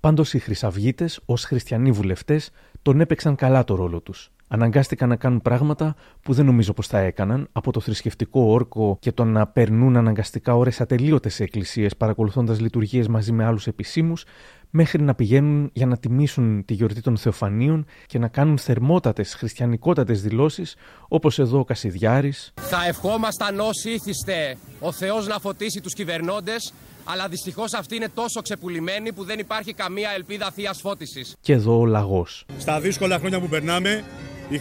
[0.02, 2.50] Πάντως οι Χρυσαυγίτες, ως χριστιανοί βουλευτές,
[2.82, 4.32] τον έπαιξαν καλά το ρόλο τους.
[4.48, 9.12] Αναγκάστηκαν να κάνουν πράγματα που δεν νομίζω πως θα έκαναν, από το θρησκευτικό όρκο και
[9.12, 14.26] το να περνούν αναγκαστικά ώρες ατελείωτες σε εκκλησίες παρακολουθώντας λειτουργίες μαζί με άλλους επισήμους,
[14.70, 20.22] μέχρι να πηγαίνουν για να τιμήσουν τη γιορτή των Θεοφανίων και να κάνουν θερμότατες, χριστιανικότατες
[20.22, 20.76] δηλώσεις,
[21.08, 22.54] όπως εδώ ο Κασιδιάρης.
[22.56, 26.74] Θα ευχόμασταν όσοι ήθιστε ο Θεός να φωτίσει τους κυβερνώντες
[27.12, 31.36] αλλά δυστυχώς αυτή είναι τόσο ξεπουλημένη που δεν υπάρχει καμία ελπίδα θείας φώτισης.
[31.42, 32.46] Και εδώ ο λαγός.
[32.58, 34.04] Στα δύσκολα χρόνια που περνάμε,
[34.50, 34.56] η,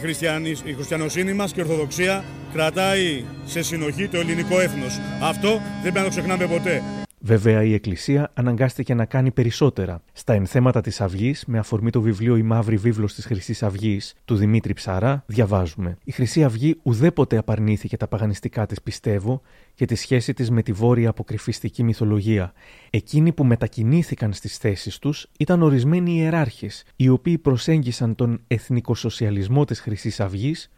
[0.63, 4.99] η χριστιανοσύνη μας και η Ορθοδοξία κρατάει σε συνοχή το ελληνικό έθνος.
[5.21, 7.00] Αυτό δεν πρέπει να το ξεχνάμε ποτέ.
[7.23, 10.03] Βέβαια, η Εκκλησία αναγκάστηκε να κάνει περισσότερα.
[10.13, 14.35] Στα ενθέματα της Αυγής, με αφορμή το βιβλίο Η Μαύρη Βίβλος της Χρυσής Αυγής του
[14.35, 15.97] Δημήτρη Ψαρά, διαβάζουμε.
[16.03, 19.41] Η Χρυσή Αυγή ουδέποτε απαρνήθηκε τα παγανιστικά της πιστεύω
[19.73, 22.53] και τη σχέση της με τη βόρεια αποκρυφιστική μυθολογία.
[22.89, 29.79] Εκείνοι που μετακινήθηκαν στις θέσεις τους ήταν ορισμένοι ιεράρχες, οι οποίοι προσέγγισαν τον εθνικοσοσιαλισμό της
[29.79, 30.71] Χρυσής Αυγής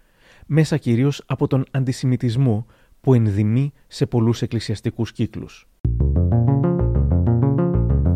[0.45, 2.65] μέσα κυρίως από τον αντισημιτισμό
[3.01, 5.67] που ενδυμεί σε πολλούς εκκλησιαστικούς κύκλους.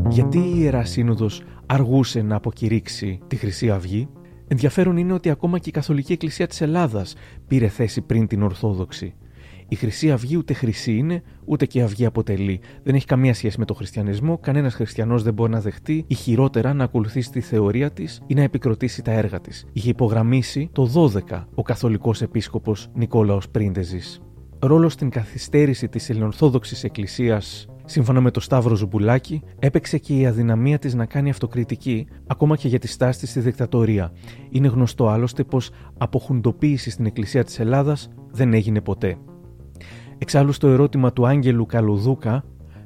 [0.10, 4.08] Γιατί η Ιεράς Σύνοδος αργούσε να αποκηρύξει τη Χρυσή Αυγή,
[4.48, 7.16] ενδιαφέρον είναι ότι ακόμα και η Καθολική Εκκλησία της Ελλάδας
[7.48, 9.14] πήρε θέση πριν την Ορθόδοξη.
[9.68, 12.60] Η Χρυσή Αυγή ούτε χρυσή είναι, ούτε και αυγή αποτελεί.
[12.84, 16.74] Δεν έχει καμία σχέση με τον χριστιανισμό, κανένας χριστιανός δεν μπορεί να δεχτεί ή χειρότερα
[16.74, 19.66] να ακολουθήσει τη θεωρία της ή να επικροτήσει τα έργα της.
[19.74, 24.22] Είχε υπογραμμίσει το 12 ο καθολικός επίσκοπος Νικόλαος Πρίντεζης.
[24.60, 30.80] Ρόλο στην καθυστέρηση της Ελληνορθόδοξης Εκκλησίας Σύμφωνα με το Σταύρο Ζουμπουλάκη, έπαιξε και η αδυναμία
[30.80, 34.12] της να κάνει αυτοκριτική, ακόμα και για τη στάση της στη δικτατορία.
[34.50, 39.18] Είναι γνωστό άλλωστε πως αποχουντοποίηση στην Εκκλησία της Ελλάδας δεν έγινε ποτέ.
[40.18, 42.44] Εξάλλου στο ερώτημα του Άγγελου Καλουδούκα,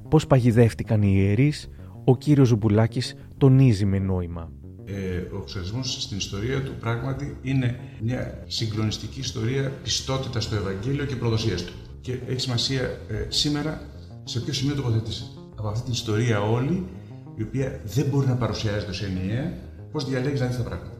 [0.09, 1.69] πώς παγιδεύτηκαν οι ιερείς,
[2.03, 4.51] ο κύριος Ζουμπουλάκης τονίζει με νόημα.
[4.93, 11.15] Ε, ο εξορισμός στην ιστορία του πράγματι είναι μια συγκλονιστική ιστορία πιστότητας στο Ευαγγέλιο και
[11.15, 11.73] προδοσίας του.
[12.01, 13.81] Και έχει σημασία ε, σήμερα
[14.23, 15.23] σε ποιο σημείο τοποθετείσαι
[15.55, 16.87] από αυτή την ιστορία όλη,
[17.35, 19.53] η οποία δεν μπορεί να παρουσιάζεται ως ενιαία,
[19.91, 20.91] πώς διαλέγεις να δεις τα πράγματα.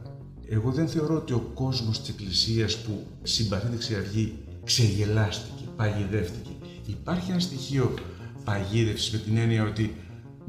[0.49, 6.49] Εγώ δεν θεωρώ ότι ο κόσμος της Εκκλησίας που συμπαθεί τη Αυγή ξεγελάστηκε, παγιδεύτηκε.
[6.85, 7.93] Υπάρχει ένα στοιχείο
[8.43, 9.95] παγίδευσης με την έννοια ότι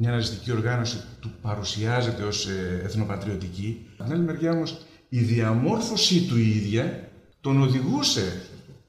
[0.02, 3.86] μια ναζιστική οργάνωση του παρουσιάζεται ως ε, εθνοπατριωτική.
[3.96, 7.08] Από την άλλη μεριά όμως η διαμόρφωσή του ίδια
[7.40, 8.42] τον οδηγούσε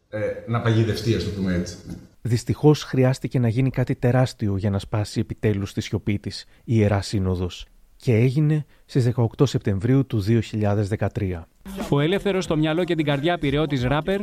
[0.09, 1.75] ε, να παγιδευτεί, ας το πούμε έτσι.
[2.21, 7.01] Δυστυχώς χρειάστηκε να γίνει κάτι τεράστιο για να σπάσει επιτέλους τη σιωπή της η Ιερά
[7.01, 7.65] Σύνοδος.
[7.95, 11.41] Και έγινε στις 18 Σεπτεμβρίου του 2013.
[11.89, 14.21] Ο ελεύθερος στο μυαλό και την καρδιά πυρεώτη ράπερ,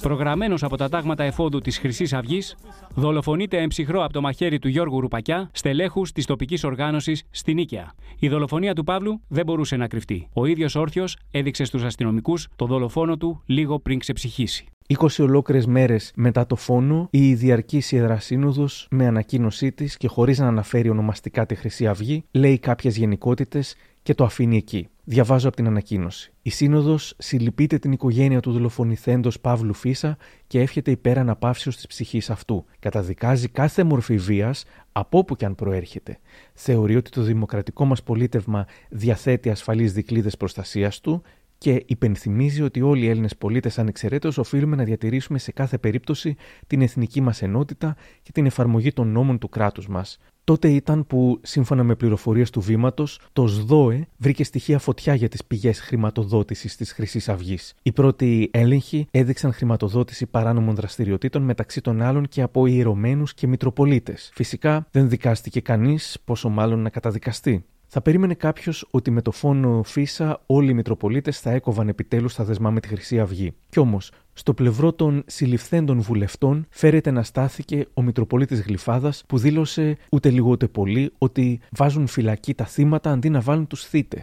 [0.00, 2.56] προγραμμένος από τα τάγματα εφόδου της Χρυσής Αυγής,
[2.94, 7.92] δολοφονείται εμψυχρό από το μαχαίρι του Γιώργου Ρουπακιά, στελέχους της τοπικής οργάνωσης στην Νίκαια.
[8.18, 10.28] Η δολοφονία του Παύλου δεν μπορούσε να κρυφτεί.
[10.32, 14.66] Ο ίδιος όρθιος έδειξε στους αστυνομικούς το δολοφόνο του λίγο πριν ξεψυχήσει.
[14.98, 20.46] 20 ολόκληρες μέρες μετά το φόνο, η διαρκής Ιερασύνοδο, με ανακοίνωσή της και χωρίς να
[20.46, 24.88] αναφέρει ονομαστικά τη Χρυσή Αυγή, λέει κάποιες γενικότητες και το αφήνει εκεί.
[25.10, 26.32] Διαβάζω από την ανακοίνωση.
[26.42, 30.16] Η Σύνοδος συλληπείται την οικογένεια του δολοφονηθέντος Παύλου Φίσα
[30.46, 32.64] και εύχεται υπέρ αναπαύσεως της ψυχής αυτού.
[32.78, 36.18] Καταδικάζει κάθε μορφή βίας, από όπου και αν προέρχεται.
[36.54, 41.22] Θεωρεί ότι το δημοκρατικό μας πολίτευμα διαθέτει ασφαλείς δικλείδες προστασίας του
[41.58, 46.82] και υπενθυμίζει ότι όλοι οι Έλληνες πολίτες ανεξαιρέτως οφείλουμε να διατηρήσουμε σε κάθε περίπτωση την
[46.82, 50.18] εθνική μας ενότητα και την εφαρμογή των νόμων του κράτους μας.
[50.48, 55.44] Τότε ήταν που, σύμφωνα με πληροφορίες του βήματος, το ΣΔΟΕ βρήκε στοιχεία φωτιά για τις
[55.44, 57.74] πηγές χρηματοδότησης της Χρυσής Αυγής.
[57.82, 64.30] Οι πρώτοι έλεγχοι έδειξαν χρηματοδότηση παράνομων δραστηριοτήτων μεταξύ των άλλων και από ιερωμένους και μητροπολίτες.
[64.34, 67.64] Φυσικά δεν δικάστηκε κανείς, πόσο μάλλον να καταδικαστεί.
[67.90, 72.44] Θα περίμενε κάποιος ότι με το φόνο Φίσα όλοι οι Μητροπολίτες θα έκοβαν επιτέλους τα
[72.44, 73.52] δεσμά με τη Χρυσή Αυγή.
[73.68, 79.96] Κι όμως, στο πλευρό των συλληφθέντων βουλευτών φέρεται να στάθηκε ο Μητροπολίτης Γλυφάδας που δήλωσε
[80.10, 84.22] ούτε λίγο ούτε πολύ ότι βάζουν φυλακή τα θύματα αντί να βάλουν τους θύτε.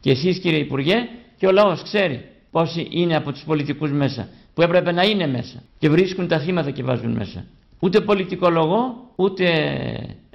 [0.00, 0.96] Και εσείς κύριε Υπουργέ
[1.36, 5.62] και ο λαός ξέρει πόσοι είναι από τους πολιτικούς μέσα που έπρεπε να είναι μέσα
[5.78, 7.44] και βρίσκουν τα θύματα και βάζουν μέσα.
[7.80, 8.76] Ούτε πολιτικό λόγο,
[9.16, 9.44] ούτε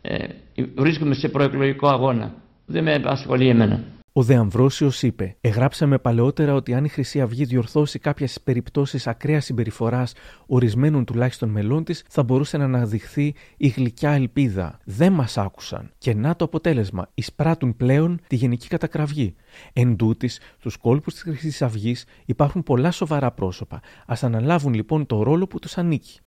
[0.01, 0.27] ε,
[0.75, 2.41] βρίσκομαι σε προεκλογικό αγώνα.
[2.73, 3.83] Δεν με ασχολεί εμένα.
[4.13, 9.45] Ο Δε Αμβρόσιος είπε: Εγράψαμε παλαιότερα ότι αν η Χρυσή Αυγή διορθώσει κάποιες περιπτώσεις ακραίας
[9.45, 10.13] συμπεριφοράς
[10.45, 14.79] ορισμένων τουλάχιστον μελών της, θα μπορούσε να αναδειχθεί η γλυκιά ελπίδα.
[14.85, 15.91] Δεν μας άκουσαν.
[15.97, 17.09] Και να το αποτέλεσμα.
[17.13, 19.35] Εισπράττουν πλέον τη γενική κατακραυγή.
[19.73, 23.75] Εν τούτης, στους κόλπους της Χρυσής Αυγής υπάρχουν πολλά σοβαρά πρόσωπα.
[24.05, 26.19] Α αναλάβουν λοιπόν το ρόλο που τους ανήκει.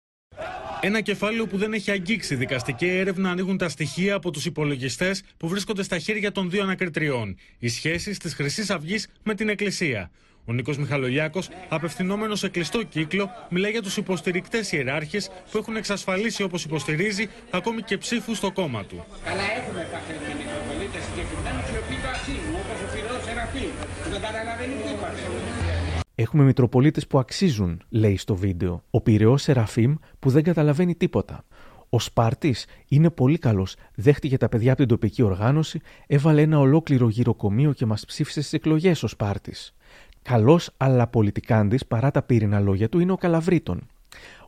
[0.80, 5.48] Ένα κεφάλαιο που δεν έχει αγγίξει δικαστική έρευνα ανοίγουν τα στοιχεία από τους υπολογιστές που
[5.48, 7.36] βρίσκονται στα χέρια των δύο ανακριτριών.
[7.58, 10.10] Οι σχέσεις της Χρυσής Αυγής με την Εκκλησία.
[10.44, 16.42] Ο Νίκος Μιχαλολιάκος, απευθυνόμενος σε κλειστό κύκλο, μιλάει για τους υποστηρικτές ιεράρχες που έχουν εξασφαλίσει,
[16.42, 19.04] όπως υποστηρίζει, ακόμη και ψήφους στο κόμμα του.
[19.24, 24.20] Καλά, έχουμε κάποιοι Μητροπολίτε συγκεκριμένου οι οποίοι το αξίζουν, όπω ο Φιλό Σεραφείμ, που δεν
[24.20, 25.75] καταλαβαίνει τίποτα.
[26.18, 28.82] Έχουμε Μητροπολίτες που αξίζουν, λέει στο βίντεο.
[28.90, 31.44] Ο Πυραιός Σεραφείμ που δεν καταλαβαίνει τίποτα.
[31.88, 33.76] Ο Σπάρτης είναι πολύ καλός.
[33.94, 38.52] Δέχτηκε τα παιδιά από την τοπική οργάνωση, έβαλε ένα ολόκληρο γυροκομείο και μας ψήφισε στις
[38.52, 39.74] εκλογές ο Σπάρτης.
[40.22, 43.86] Καλός αλλά πολιτικάντης παρά τα πύρινα λόγια του είναι ο Καλαβρίτων.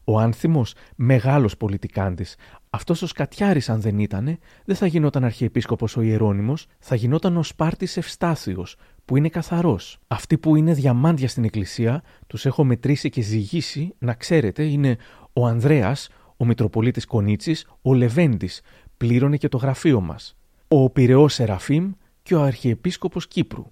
[0.04, 2.37] Ο άνθιμος, μεγάλος πολιτικάντης.
[2.70, 7.42] Αυτός ο Σκατιάρης, αν δεν ήταν, δεν θα γινόταν αρχιεπίσκοπος ο Ιερόνιμο, θα γινόταν ο
[7.42, 8.66] Σπάρτης Ευστάθιο,
[9.08, 9.98] που είναι καθαρός.
[10.06, 14.96] Αυτοί που είναι διαμάντια στην εκκλησία, τους έχω μετρήσει και ζυγίσει, να ξέρετε, είναι
[15.32, 18.60] ο Ανδρέας, ο Μητροπολίτης Κονίτσης, ο Λεβέντης,
[18.96, 20.36] πλήρωνε και το γραφείο μας.
[20.68, 21.90] Ο Πυραιός Σεραφείμ
[22.22, 23.64] και ο Αρχιεπίσκοπος Κύπρου.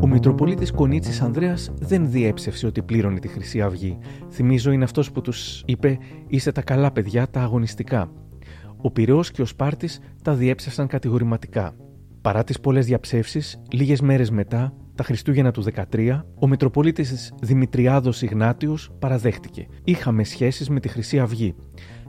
[0.00, 3.98] Ο Μητροπολίτης Κονίτσης Ανδρέας δεν διέψευσε ότι πλήρωνε τη Χρυσή Αυγή.
[4.30, 8.12] Θυμίζω είναι αυτός που τους είπε «Είστε τα καλά παιδιά, τα αγωνιστικά».
[8.76, 11.74] Ο Πυραιός και ο Σπάρτης τα διέψευσαν κατηγορηματικά.
[12.24, 18.90] Παρά τις πολλές διαψεύσεις, λίγες μέρες μετά, τα Χριστούγεννα του 13, ο Μητροπολίτης Δημητριάδος Ιγνάτιος
[18.98, 19.66] παραδέχτηκε.
[19.84, 21.54] Είχαμε σχέσεις με τη Χρυσή Αυγή.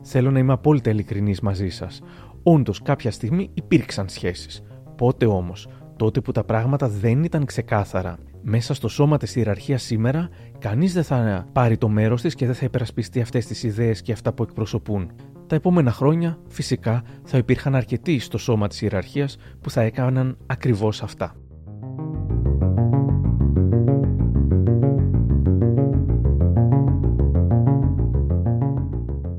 [0.02, 2.02] Θέλω να είμαι απόλυτα ειλικρινής μαζί σας.
[2.44, 4.64] Όντως, κάποια στιγμή υπήρξαν σχέσεις.
[4.98, 8.18] Πότε όμως, τότε που τα πράγματα δεν ήταν ξεκάθαρα.
[8.42, 12.56] Μέσα στο σώμα της ιεραρχίας σήμερα, κανείς δεν θα πάρει το μέρος της και δεν
[12.56, 15.12] θα υπερασπιστεί αυτές τις ιδέες και αυτά που εκπροσωπούν
[15.48, 21.04] τα επόμενα χρόνια φυσικά θα υπήρχαν αρκετοί στο σώμα της ιεραρχίας που θα έκαναν ακριβώς
[21.04, 21.36] αυτά.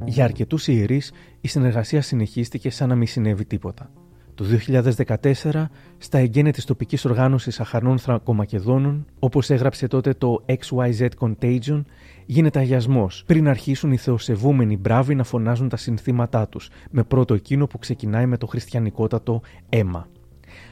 [0.04, 3.90] Για αρκετούς ιερείς η συνεργασία συνεχίστηκε σαν να μην συνέβη τίποτα.
[4.36, 11.82] Το 2014, στα εγγένεια της τοπικής οργάνωσης Αχαρνών Θρακομακεδόνων, όπως έγραψε τότε το XYZ Contagion,
[12.26, 17.66] γίνεται αγιασμός πριν αρχίσουν οι θεοσεβούμενοι μπράβοι να φωνάζουν τα συνθήματά τους, με πρώτο εκείνο
[17.66, 20.08] που ξεκινάει με το χριστιανικότατο αίμα.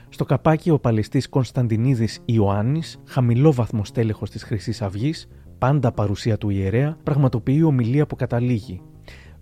[0.08, 6.96] Στο καπάκι ο παλαιστής Κωνσταντινίδης Ιωάννης, χαμηλόβαθμο τέλεχο της Χρυσής Αυγής, πάντα παρουσία του ιερέα,
[7.02, 8.82] πραγματοποιεί ομιλία που καταλήγει.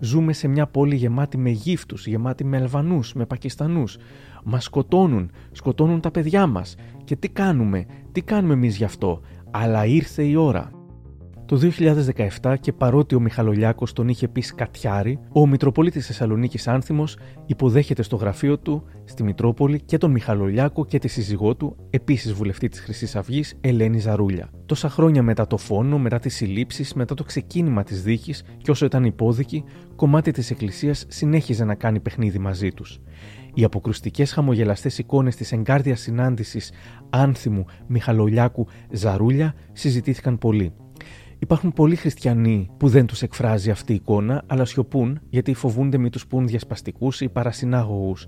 [0.04, 3.96] Ζούμε σε μια πόλη γεμάτη με γύφτους, γεμάτη με Αλβανούς, με Πακιστανούς.
[4.44, 6.76] Μας σκοτώνουν, σκοτώνουν τα παιδιά μας.
[7.04, 10.70] Και τι κάνουμε, τι κάνουμε εμείς γι' αυτό; Αλλά ήρθε η ώρα.
[11.46, 11.60] Το
[12.40, 18.16] 2017 και παρότι ο Μιχαλολιάκος τον είχε πει σκατιάρη, ο Μητροπολίτης Θεσσαλονίκης Άνθιμος υποδέχεται στο
[18.16, 23.16] γραφείο του στη Μητρόπολη και τον Μιχαλολιάκο και τη σύζυγό του, επίσης βουλευτή της Χρυσής
[23.16, 24.50] Αυγής, Ελένη Ζαρούλια.
[24.66, 28.84] Τόσα χρόνια μετά το φόνο, μετά τις συλλήψεις, μετά το ξεκίνημα της δίκης και όσο
[28.84, 29.64] ήταν υπόδικη,
[29.96, 33.00] κομμάτι της Εκκλησίας συνέχιζε να κάνει παιχνίδι μαζί τους.
[33.54, 36.72] Οι αποκρουστικές χαμογελαστές εικόνες της εγκάρδιας συνάντησης
[37.10, 40.72] Άνθιμου Μιχαλολιάκου Ζαρούλια συζητήθηκαν πολύ.
[41.42, 46.10] Υπάρχουν πολλοί χριστιανοί που δεν τους εκφράζει αυτή η εικόνα, αλλά σιωπούν γιατί φοβούνται μη
[46.10, 48.26] τους πούν διασπαστικούς ή παρασυνάγωγους,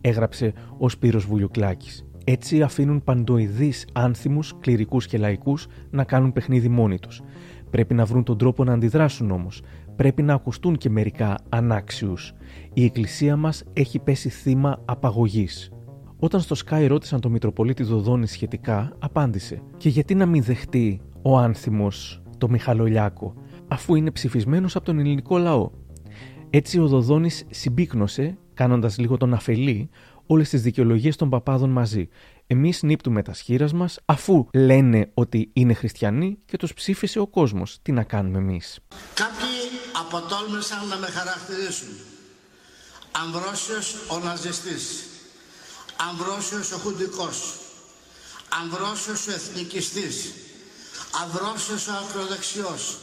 [0.00, 2.06] έγραψε ο Σπύρος Βουλιουκλάκης.
[2.24, 7.22] Έτσι αφήνουν παντοειδείς άνθιμους, κληρικούς και λαϊκούς να κάνουν παιχνίδι μόνοι τους.
[7.70, 9.62] Πρέπει να βρουν τον τρόπο να αντιδράσουν όμως.
[9.96, 12.32] Πρέπει να ακουστούν και μερικά ανάξιους.
[12.72, 15.70] Η Εκκλησία μας έχει πέσει θύμα απαγωγής.
[16.18, 21.38] Όταν στο Sky ρώτησαν τον Μητροπολίτη Δοδόνη σχετικά, απάντησε: Και γιατί να μην δεχτεί ο
[21.38, 23.34] άνθιμος το Μιχαλολιάκο,
[23.68, 25.70] αφού είναι ψηφισμένος από τον ελληνικό λαό.
[26.50, 29.90] Έτσι ο Δοδόνης συμπίκνωσε, κάνοντας λίγο τον αφελή,
[30.26, 32.08] όλες τις δικαιολογίες των παπάδων μαζί.
[32.46, 37.78] Εμείς νύπτουμε τα σχήρας μας, αφού λένε ότι είναι χριστιανοί και τους ψήφισε ο κόσμος.
[37.82, 38.78] Τι να κάνουμε εμείς;
[39.14, 39.56] Κάποιοι
[40.00, 41.88] αποτόλμησαν να με χαρακτηρίσουν.
[43.24, 45.04] Αμβρόσιος ο ναζιστής.
[46.08, 47.58] Αμβρόσιος ο Χουντικός,
[48.60, 50.32] Αμβρόσιος ο Εθνικιστής,
[51.22, 52.98] Αμβρόσιος ο Ακροδεξιός,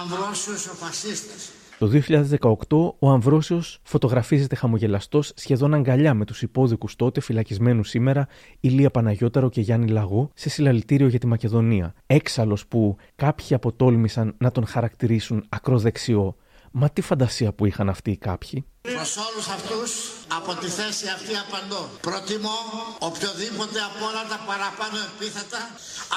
[0.00, 1.50] Αμβρόσιος ο Φασίστας.
[1.78, 8.26] Το 2018 ο Αμβρόσιος φωτογραφίζεται χαμογελαστός σχεδόν αγκαλιά με τους υπόδικους τότε φυλακισμένους σήμερα
[8.60, 11.94] Ηλία Παναγιώταρο και Γιάννη Λαγό σε συλλαλητήριο για τη Μακεδονία.
[12.06, 16.36] Έξαλλος που κάποιοι αποτόλμησαν να τον χαρακτηρίσουν ακροδεξιό
[16.70, 18.64] Μα τι φαντασία που είχαν αυτοί οι κάποιοι.
[18.80, 19.90] Προς όλους αυτούς
[20.38, 21.90] από τη θέση αυτή απαντώ.
[22.00, 22.58] Προτιμώ
[22.98, 25.60] οποιοδήποτε από όλα τα παραπάνω επίθετα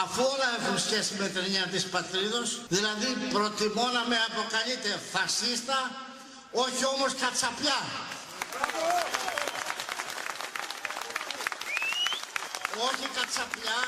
[0.03, 5.77] αφού όλα έχουν σχέση με την έννοια της πατρίδος δηλαδή προτιμώ να με αποκαλείτε φασίστα
[6.63, 7.79] όχι όμως κατσαπιά.
[12.87, 13.79] Όχι κατσαπιά,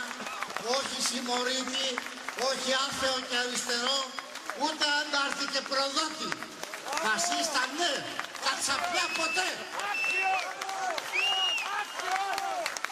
[0.78, 1.88] όχι συμμορίτη,
[2.49, 3.99] όχι άθεο και αριστερό,
[4.63, 6.30] ούτε αντάρτη και προδότη.
[7.04, 7.92] Φασίστα ναι,
[8.46, 9.48] κατσαπιά ποτέ.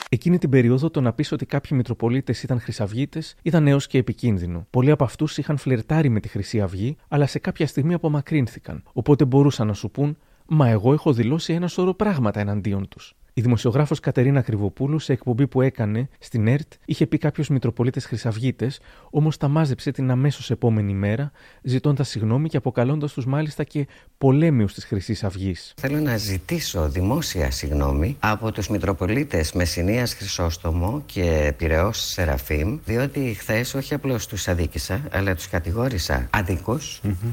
[0.09, 4.67] Εκείνη την περίοδο το να πεις ότι κάποιοι Μητροπολίτες ήταν Χρυσαυγίτες ήταν έως και επικίνδυνο.
[4.69, 8.83] Πολλοί από αυτούς είχαν φλερτάρει με τη Χρυσή Αυγή, αλλά σε κάποια στιγμή απομακρύνθηκαν.
[8.93, 13.15] Οπότε μπορούσαν να σου πούν, Μα εγώ έχω δηλώσει ένα σωρό πράγματα εναντίον τους.
[13.35, 18.79] Η δημοσιογράφος Κατερίνα Κρυβοπούλου, σε εκπομπή που έκανε στην ΕΡΤ, είχε πει κάποιου Μητροπολίτε Χρυσαυγίτες,
[19.09, 21.31] όμως τα μάζεψε την αμέσως επόμενη μέρα,
[21.63, 25.73] ζητώντας συγγνώμη και αποκαλώντας τους μάλιστα και πολέμιους της Χρυσής Αυγής.
[25.81, 33.73] Θέλω να ζητήσω δημόσια συγγνώμη από τους Μητροπολίτες Μεσσηνίας Χρυσόστομο και Πυραιός Σεραφείμ, διότι χθες
[33.73, 36.29] όχι απλώς τους αδίκησα, αλλά τους κατηγόρησα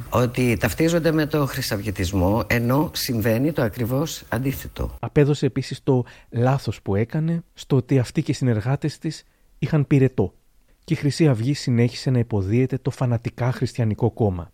[0.09, 4.97] ότι ταυτίζονται με το χρυσαυγητισμό, ενώ συμβαίνει το ακριβώς αντίθετο.
[5.01, 9.25] Απέδωσε επίσης το λάθος που έκανε στο ότι αυτοί και οι συνεργάτες της
[9.59, 10.35] είχαν πυρετό
[10.85, 14.53] και η Χρυσή Αυγή συνέχισε να υποδίεται το φανατικά χριστιανικό κόμμα.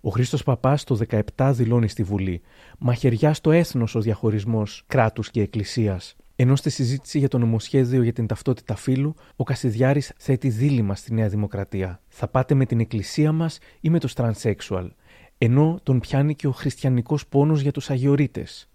[0.00, 0.98] Ο Χρήστος Παπάς το
[1.36, 2.40] 17 δηλώνει στη Βουλή:
[2.78, 6.16] Μαχαιριά στο έθνος ο διαχωρισμός κράτους και εκκλησίας.
[6.36, 11.14] Ενώ στη συζήτηση για το νομοσχέδιο για την ταυτότητα φύλου, ο Κασιδιάρης θέτει δίλημα στη
[11.14, 12.00] Νέα Δημοκρατία.
[12.08, 14.92] Θα πάτε με την εκκλησία μας ή με τους τρανσέξουαλ;
[15.38, 18.71] Ενώ τον πιάνει και ο χριστιανικός πόνος για τους αγιορείτες.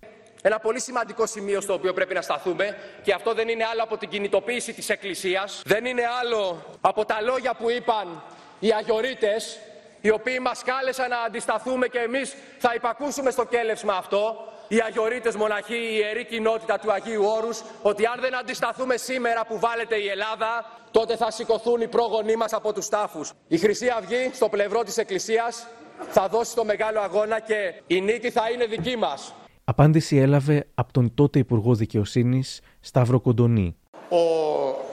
[0.47, 3.97] Ένα πολύ σημαντικό σημείο στο οποίο πρέπει να σταθούμε και αυτό δεν είναι άλλο από
[3.97, 8.23] την κινητοποίηση της Εκκλησίας, δεν είναι άλλο από τα λόγια που είπαν
[8.59, 9.59] οι αγιορείτες,
[10.01, 14.35] οι οποίοι μας κάλεσαν να αντισταθούμε και εμείς θα υπακούσουμε στο κέλευσμα αυτό,
[14.67, 19.59] οι αγιορείτες μοναχοί, η ιερή κοινότητα του Αγίου Όρους, ότι αν δεν αντισταθούμε σήμερα που
[19.59, 23.31] βάλετε η Ελλάδα, τότε θα σηκωθούν οι πρόγονοί μας από τους τάφους.
[23.47, 25.67] Η Χρυσή Αυγή στο πλευρό της Εκκλησίας
[26.09, 29.33] θα δώσει το μεγάλο αγώνα και η νίκη θα είναι δική μας.
[29.69, 33.75] Απάντηση έλαβε από τον τότε Υπουργό Δικαιοσύνης Σταύρο Κοντονή.
[34.09, 34.17] Ο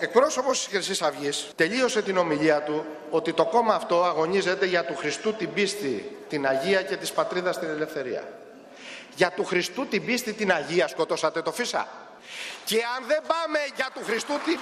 [0.00, 4.94] εκπρόσωπος της Χρυσή Αυγής τελείωσε την ομιλία του ότι το κόμμα αυτό αγωνίζεται για του
[4.96, 8.22] Χριστού την πίστη, την Αγία και της πατρίδας την ελευθερία.
[9.16, 11.88] Για του Χριστού την πίστη, την Αγία σκοτώσατε το φύσα.
[12.70, 14.58] Και αν δεν πάμε για του Χριστού την,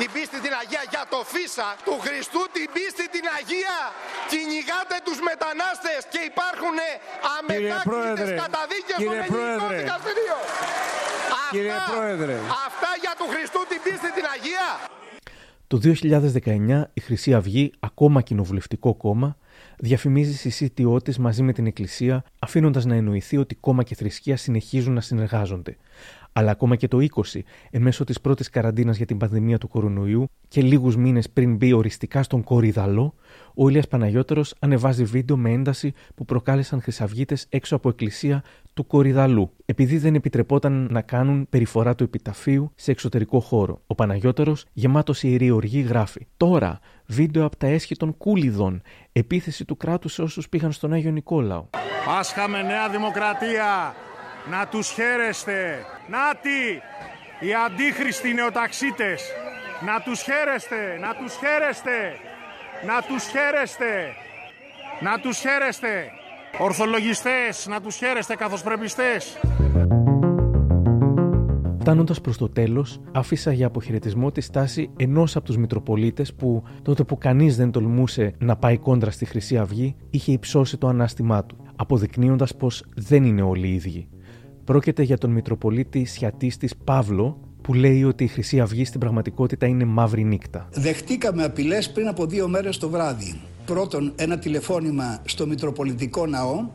[0.00, 3.78] την πίστη την Αγία, για το φύσα, του Χριστού την πίστη την Αγία,
[4.30, 6.76] κυνηγάτε τους μετανάστες και υπάρχουν
[7.36, 10.38] αμετάκλητες καταδίκες στο ελληνικό δικαστήριο.
[11.50, 12.34] Κύριε αυτά, Πρόεδρε.
[12.66, 14.68] αυτά για του Χριστού την πίστη την Αγία.
[15.66, 15.76] Το
[16.82, 19.36] 2019 η Χρυσή Αυγή, ακόμα κοινοβουλευτικό κόμμα,
[19.78, 24.92] διαφημίζει συσίτιό τη μαζί με την Εκκλησία, αφήνοντας να εννοηθεί ότι κόμμα και θρησκεία συνεχίζουν
[24.92, 25.76] να συνεργάζονται.
[26.32, 30.28] Αλλά ακόμα και το 20, εν μέσω της πρώτης καραντίνας για την πανδημία του κορονοϊού
[30.48, 33.14] και λίγους μήνες πριν μπει οριστικά στον Κορυδαλό,
[33.54, 39.50] ο Ηλίας Παναγιώτερο ανεβάζει βίντεο με ένταση που προκάλεσαν χρυσαυγίτες έξω από εκκλησία του Κορυδαλού,
[39.64, 43.80] επειδή δεν επιτρεπόταν να κάνουν περιφορά του επιταφείου σε εξωτερικό χώρο.
[43.86, 48.82] Ο Παναγιώτερο, γεμάτος ιερή οργή, γράφει: Τώρα, βίντεο από τα έσχη των Κούλιδων,
[49.12, 51.66] επίθεση του κράτους σε όσους πήγαν στον Άγιο Νικόλαο.
[52.06, 53.94] Πάσχα με Νέα Δημοκρατία!
[54.50, 55.84] Να τους χαίρεστε!
[56.08, 56.82] Νάτι!
[57.40, 59.22] Οι αντίχριστοι νεοταξίτες!
[59.84, 60.98] Να τους χαίρεστε!
[61.00, 61.98] Να τους χαίρεστε!
[62.86, 64.14] Να τους χαίρεστε!
[65.00, 66.10] Να τους χαίρεστε!
[66.58, 67.66] Ορθολογιστές!
[67.68, 69.38] Να τους χαίρεστε καθοσπρεπιστές!
[71.78, 77.04] Φτάνοντας προς το τέλος, άφησα για αποχαιρετισμό τη στάση ενός από τους Μητροπολίτες που, τότε
[77.04, 81.65] που κανείς δεν τολμούσε να πάει κόντρα στη Χρυσή Αυγή, είχε υψώσει το ανάστημά του,
[81.76, 84.08] αποδεικνύοντας πως δεν είναι όλοι οι ίδιοι.
[84.64, 89.84] Πρόκειται για τον Μητροπολίτη Σιατίστης Παύλο, που λέει ότι η Χρυσή Αυγή στην πραγματικότητα είναι
[89.84, 90.68] μαύρη νύχτα.
[90.72, 93.40] Δεχτήκαμε απειλές πριν από δύο μέρες το βράδυ.
[93.66, 96.68] Πρώτον, ένα τηλεφώνημα στο Μητροπολιτικό Ναό,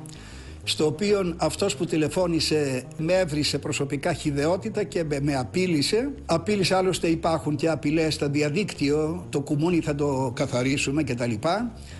[0.63, 6.09] στο οποίο αυτός που τηλεφώνησε με έβρισε προσωπικά χιδεότητα και με απείλησε.
[6.25, 11.31] Απείλησε άλλωστε υπάρχουν και απειλές στα διαδίκτυο, το κουμούνι θα το καθαρίσουμε κτλ.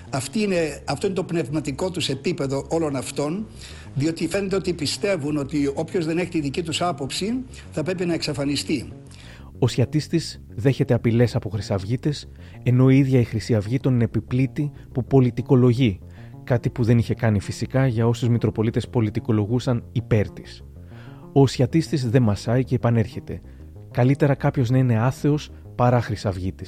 [0.10, 3.46] Αυτή είναι, αυτό είναι το πνευματικό τους επίπεδο όλων αυτών
[3.94, 8.14] διότι φαίνεται ότι πιστεύουν ότι όποιος δεν έχει τη δική τους άποψη θα πρέπει να
[8.14, 8.92] εξαφανιστεί.
[9.60, 10.20] Ο Σιατή τη
[10.56, 12.30] δέχεται απειλές από Χρυσαυγίτες,
[12.64, 16.00] ενώ η ίδια η Χρυσή Αυγή τον επιπλήττει που πολιτικολογεί,
[16.44, 20.64] κάτι που δεν είχε κάνει φυσικά για όσους Μητροπολίτες πολιτικολογούσαν υπέρ της.
[21.34, 23.42] Ο Σιατής της δεν μασάει και επανέρχεται.
[23.92, 26.66] Καλύτερα κάποιος να είναι άθεος παρά Χρυσαυγίτη.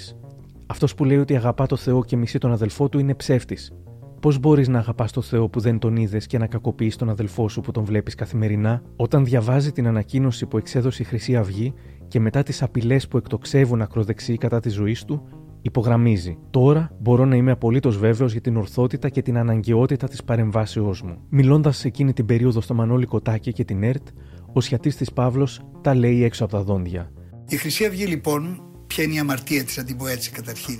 [0.65, 3.73] Αυτός που λέει ότι αγαπά το Θεό και μισεί τον αδελφό του είναι ψεύτης.
[4.19, 7.49] Πώς μπορείς να αγαπάς το Θεό που δεν τον είδες και να κακοποιείς τον αδελφό
[7.49, 11.73] σου που τον βλέπεις καθημερινά, όταν διαβάζει την ανακοίνωση που εξέδωσε η Χρυσή Αυγή
[12.07, 15.27] και μετά τις απειλές που εκτοξεύουν ακροδεξιοί κατά της ζωής του,
[15.63, 21.01] υπογραμμίζει: Τώρα μπορώ να είμαι απολύτως βέβαιος για την ορθότητα και την αναγκαιότητα της παρεμβάσεώς
[21.01, 21.17] μου.
[21.29, 24.07] Μιλώντας εκείνη την περίοδο στο Μανώλη Κοτάκη και την ΕΡΤ,
[24.53, 27.11] ο σχιατή τη Παύλος τα λέει έξω από τα δόντια.
[27.47, 30.79] Η Χρυσή Αυγή λοιπόν, ποια είναι η αμαρτία της, να την πω έτσι καταρχήν,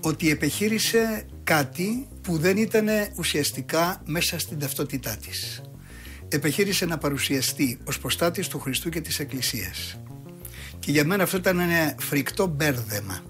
[0.00, 2.86] ότι επιχείρησε κάτι που δεν ήταν
[3.18, 5.62] ουσιαστικά μέσα στην ταυτότητά της.
[6.28, 10.00] Επιχείρησε να παρουσιαστεί ως προστάτης του Χριστού και της Εκκλησίας.
[10.78, 13.29] Και για μένα αυτό ήταν ένα φρικτό μπέρδεμα.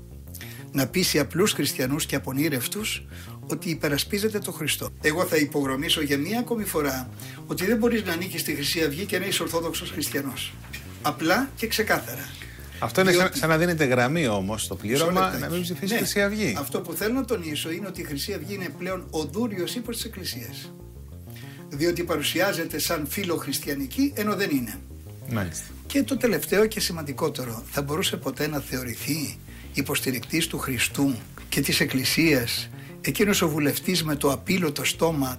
[0.72, 3.04] Να πείσει απλούς χριστιανούς και απονήρευτους
[3.46, 4.88] ότι υπερασπίζεται το Χριστό.
[5.00, 7.08] Εγώ θα υπογραμμίσω για μία ακόμη φορά
[7.46, 10.52] ότι δεν μπορείς να ανήκεις στη Χρυσή Αυγή και να είσαι Ορθόδοξος Χριστιανός.
[11.02, 12.28] Απλά και ξεκάθαρα.
[12.78, 15.98] Αυτό είναι σαν, να δίνετε γραμμή όμως στο πλήρωμα να μην ψηφίσεις η Ναι.
[15.98, 16.56] Χρυσή Αυγή.
[16.58, 19.90] Αυτό που θέλω να τονίσω είναι ότι η Χρυσή Αυγή είναι πλέον ο δούριο ύπο
[19.90, 20.72] της Εκκλησίας.
[21.68, 24.74] Διότι παρουσιάζεται σαν φιλοχριστιανική ενώ δεν είναι.
[25.32, 25.64] Μάλιστα.
[25.86, 29.38] Και το τελευταίο και σημαντικότερο, θα μπορούσε ποτέ να θεωρηθεί
[29.74, 31.14] υποστηρικτής του Χριστού
[31.48, 35.38] και της Εκκλησίας εκείνος ο βουλευτής με το απίλωτο στόμα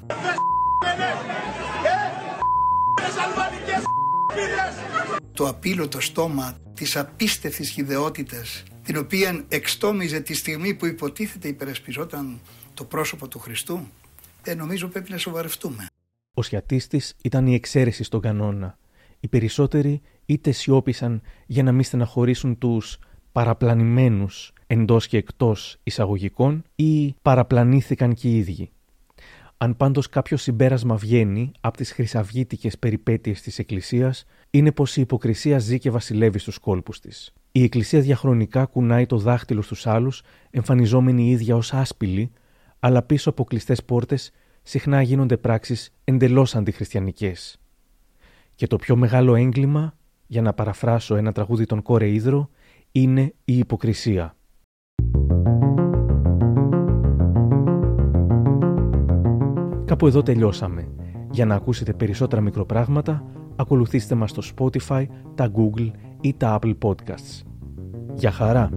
[5.33, 12.39] το απίλωτο στόμα της απίστευτης χιδεότητας την οποία εξτόμιζε τη στιγμή που υποτίθεται υπερασπιζόταν
[12.73, 13.87] το πρόσωπο του Χριστού
[14.43, 15.85] ε, νομίζω πρέπει να σοβαρευτούμε.
[16.33, 18.77] Ο Σιατής της ήταν η εξαίρεση στον κανόνα.
[19.19, 22.99] Οι περισσότεροι είτε σιώπησαν για να μην στεναχωρήσουν τους
[23.31, 28.69] παραπλανημένους εντός και εκτός εισαγωγικών ή παραπλανήθηκαν και οι ίδιοι.
[29.57, 35.59] Αν πάντως κάποιο συμπέρασμα βγαίνει από τις χρυσαυγήτικες περιπέτειες της Εκκλησίας, είναι πως η υποκρισία
[35.59, 37.33] ζει και βασιλεύει στους κόλπους της.
[37.51, 42.31] Η Εκκλησία διαχρονικά κουνάει το δάχτυλο στους άλλους, εμφανιζόμενη η ίδια ως άσπηλη,
[42.79, 47.59] αλλά πίσω από κλειστές πόρτες συχνά γίνονται πράξεις εντελώς αντιχριστιανικές.
[48.55, 52.49] Και το πιο μεγάλο έγκλημα, για να παραφράσω ένα τραγούδι των Κόρε Ήδρο,
[52.91, 54.35] είναι η υποκρισία.
[59.85, 60.87] Κάπου εδώ τελειώσαμε.
[61.31, 63.25] Για να ακούσετε περισσότερα μικροπράγματα,
[63.55, 67.41] ακολουθήστε μας στο Spotify, τα Google ή τα Apple Podcasts.
[68.13, 68.69] Για χαρά!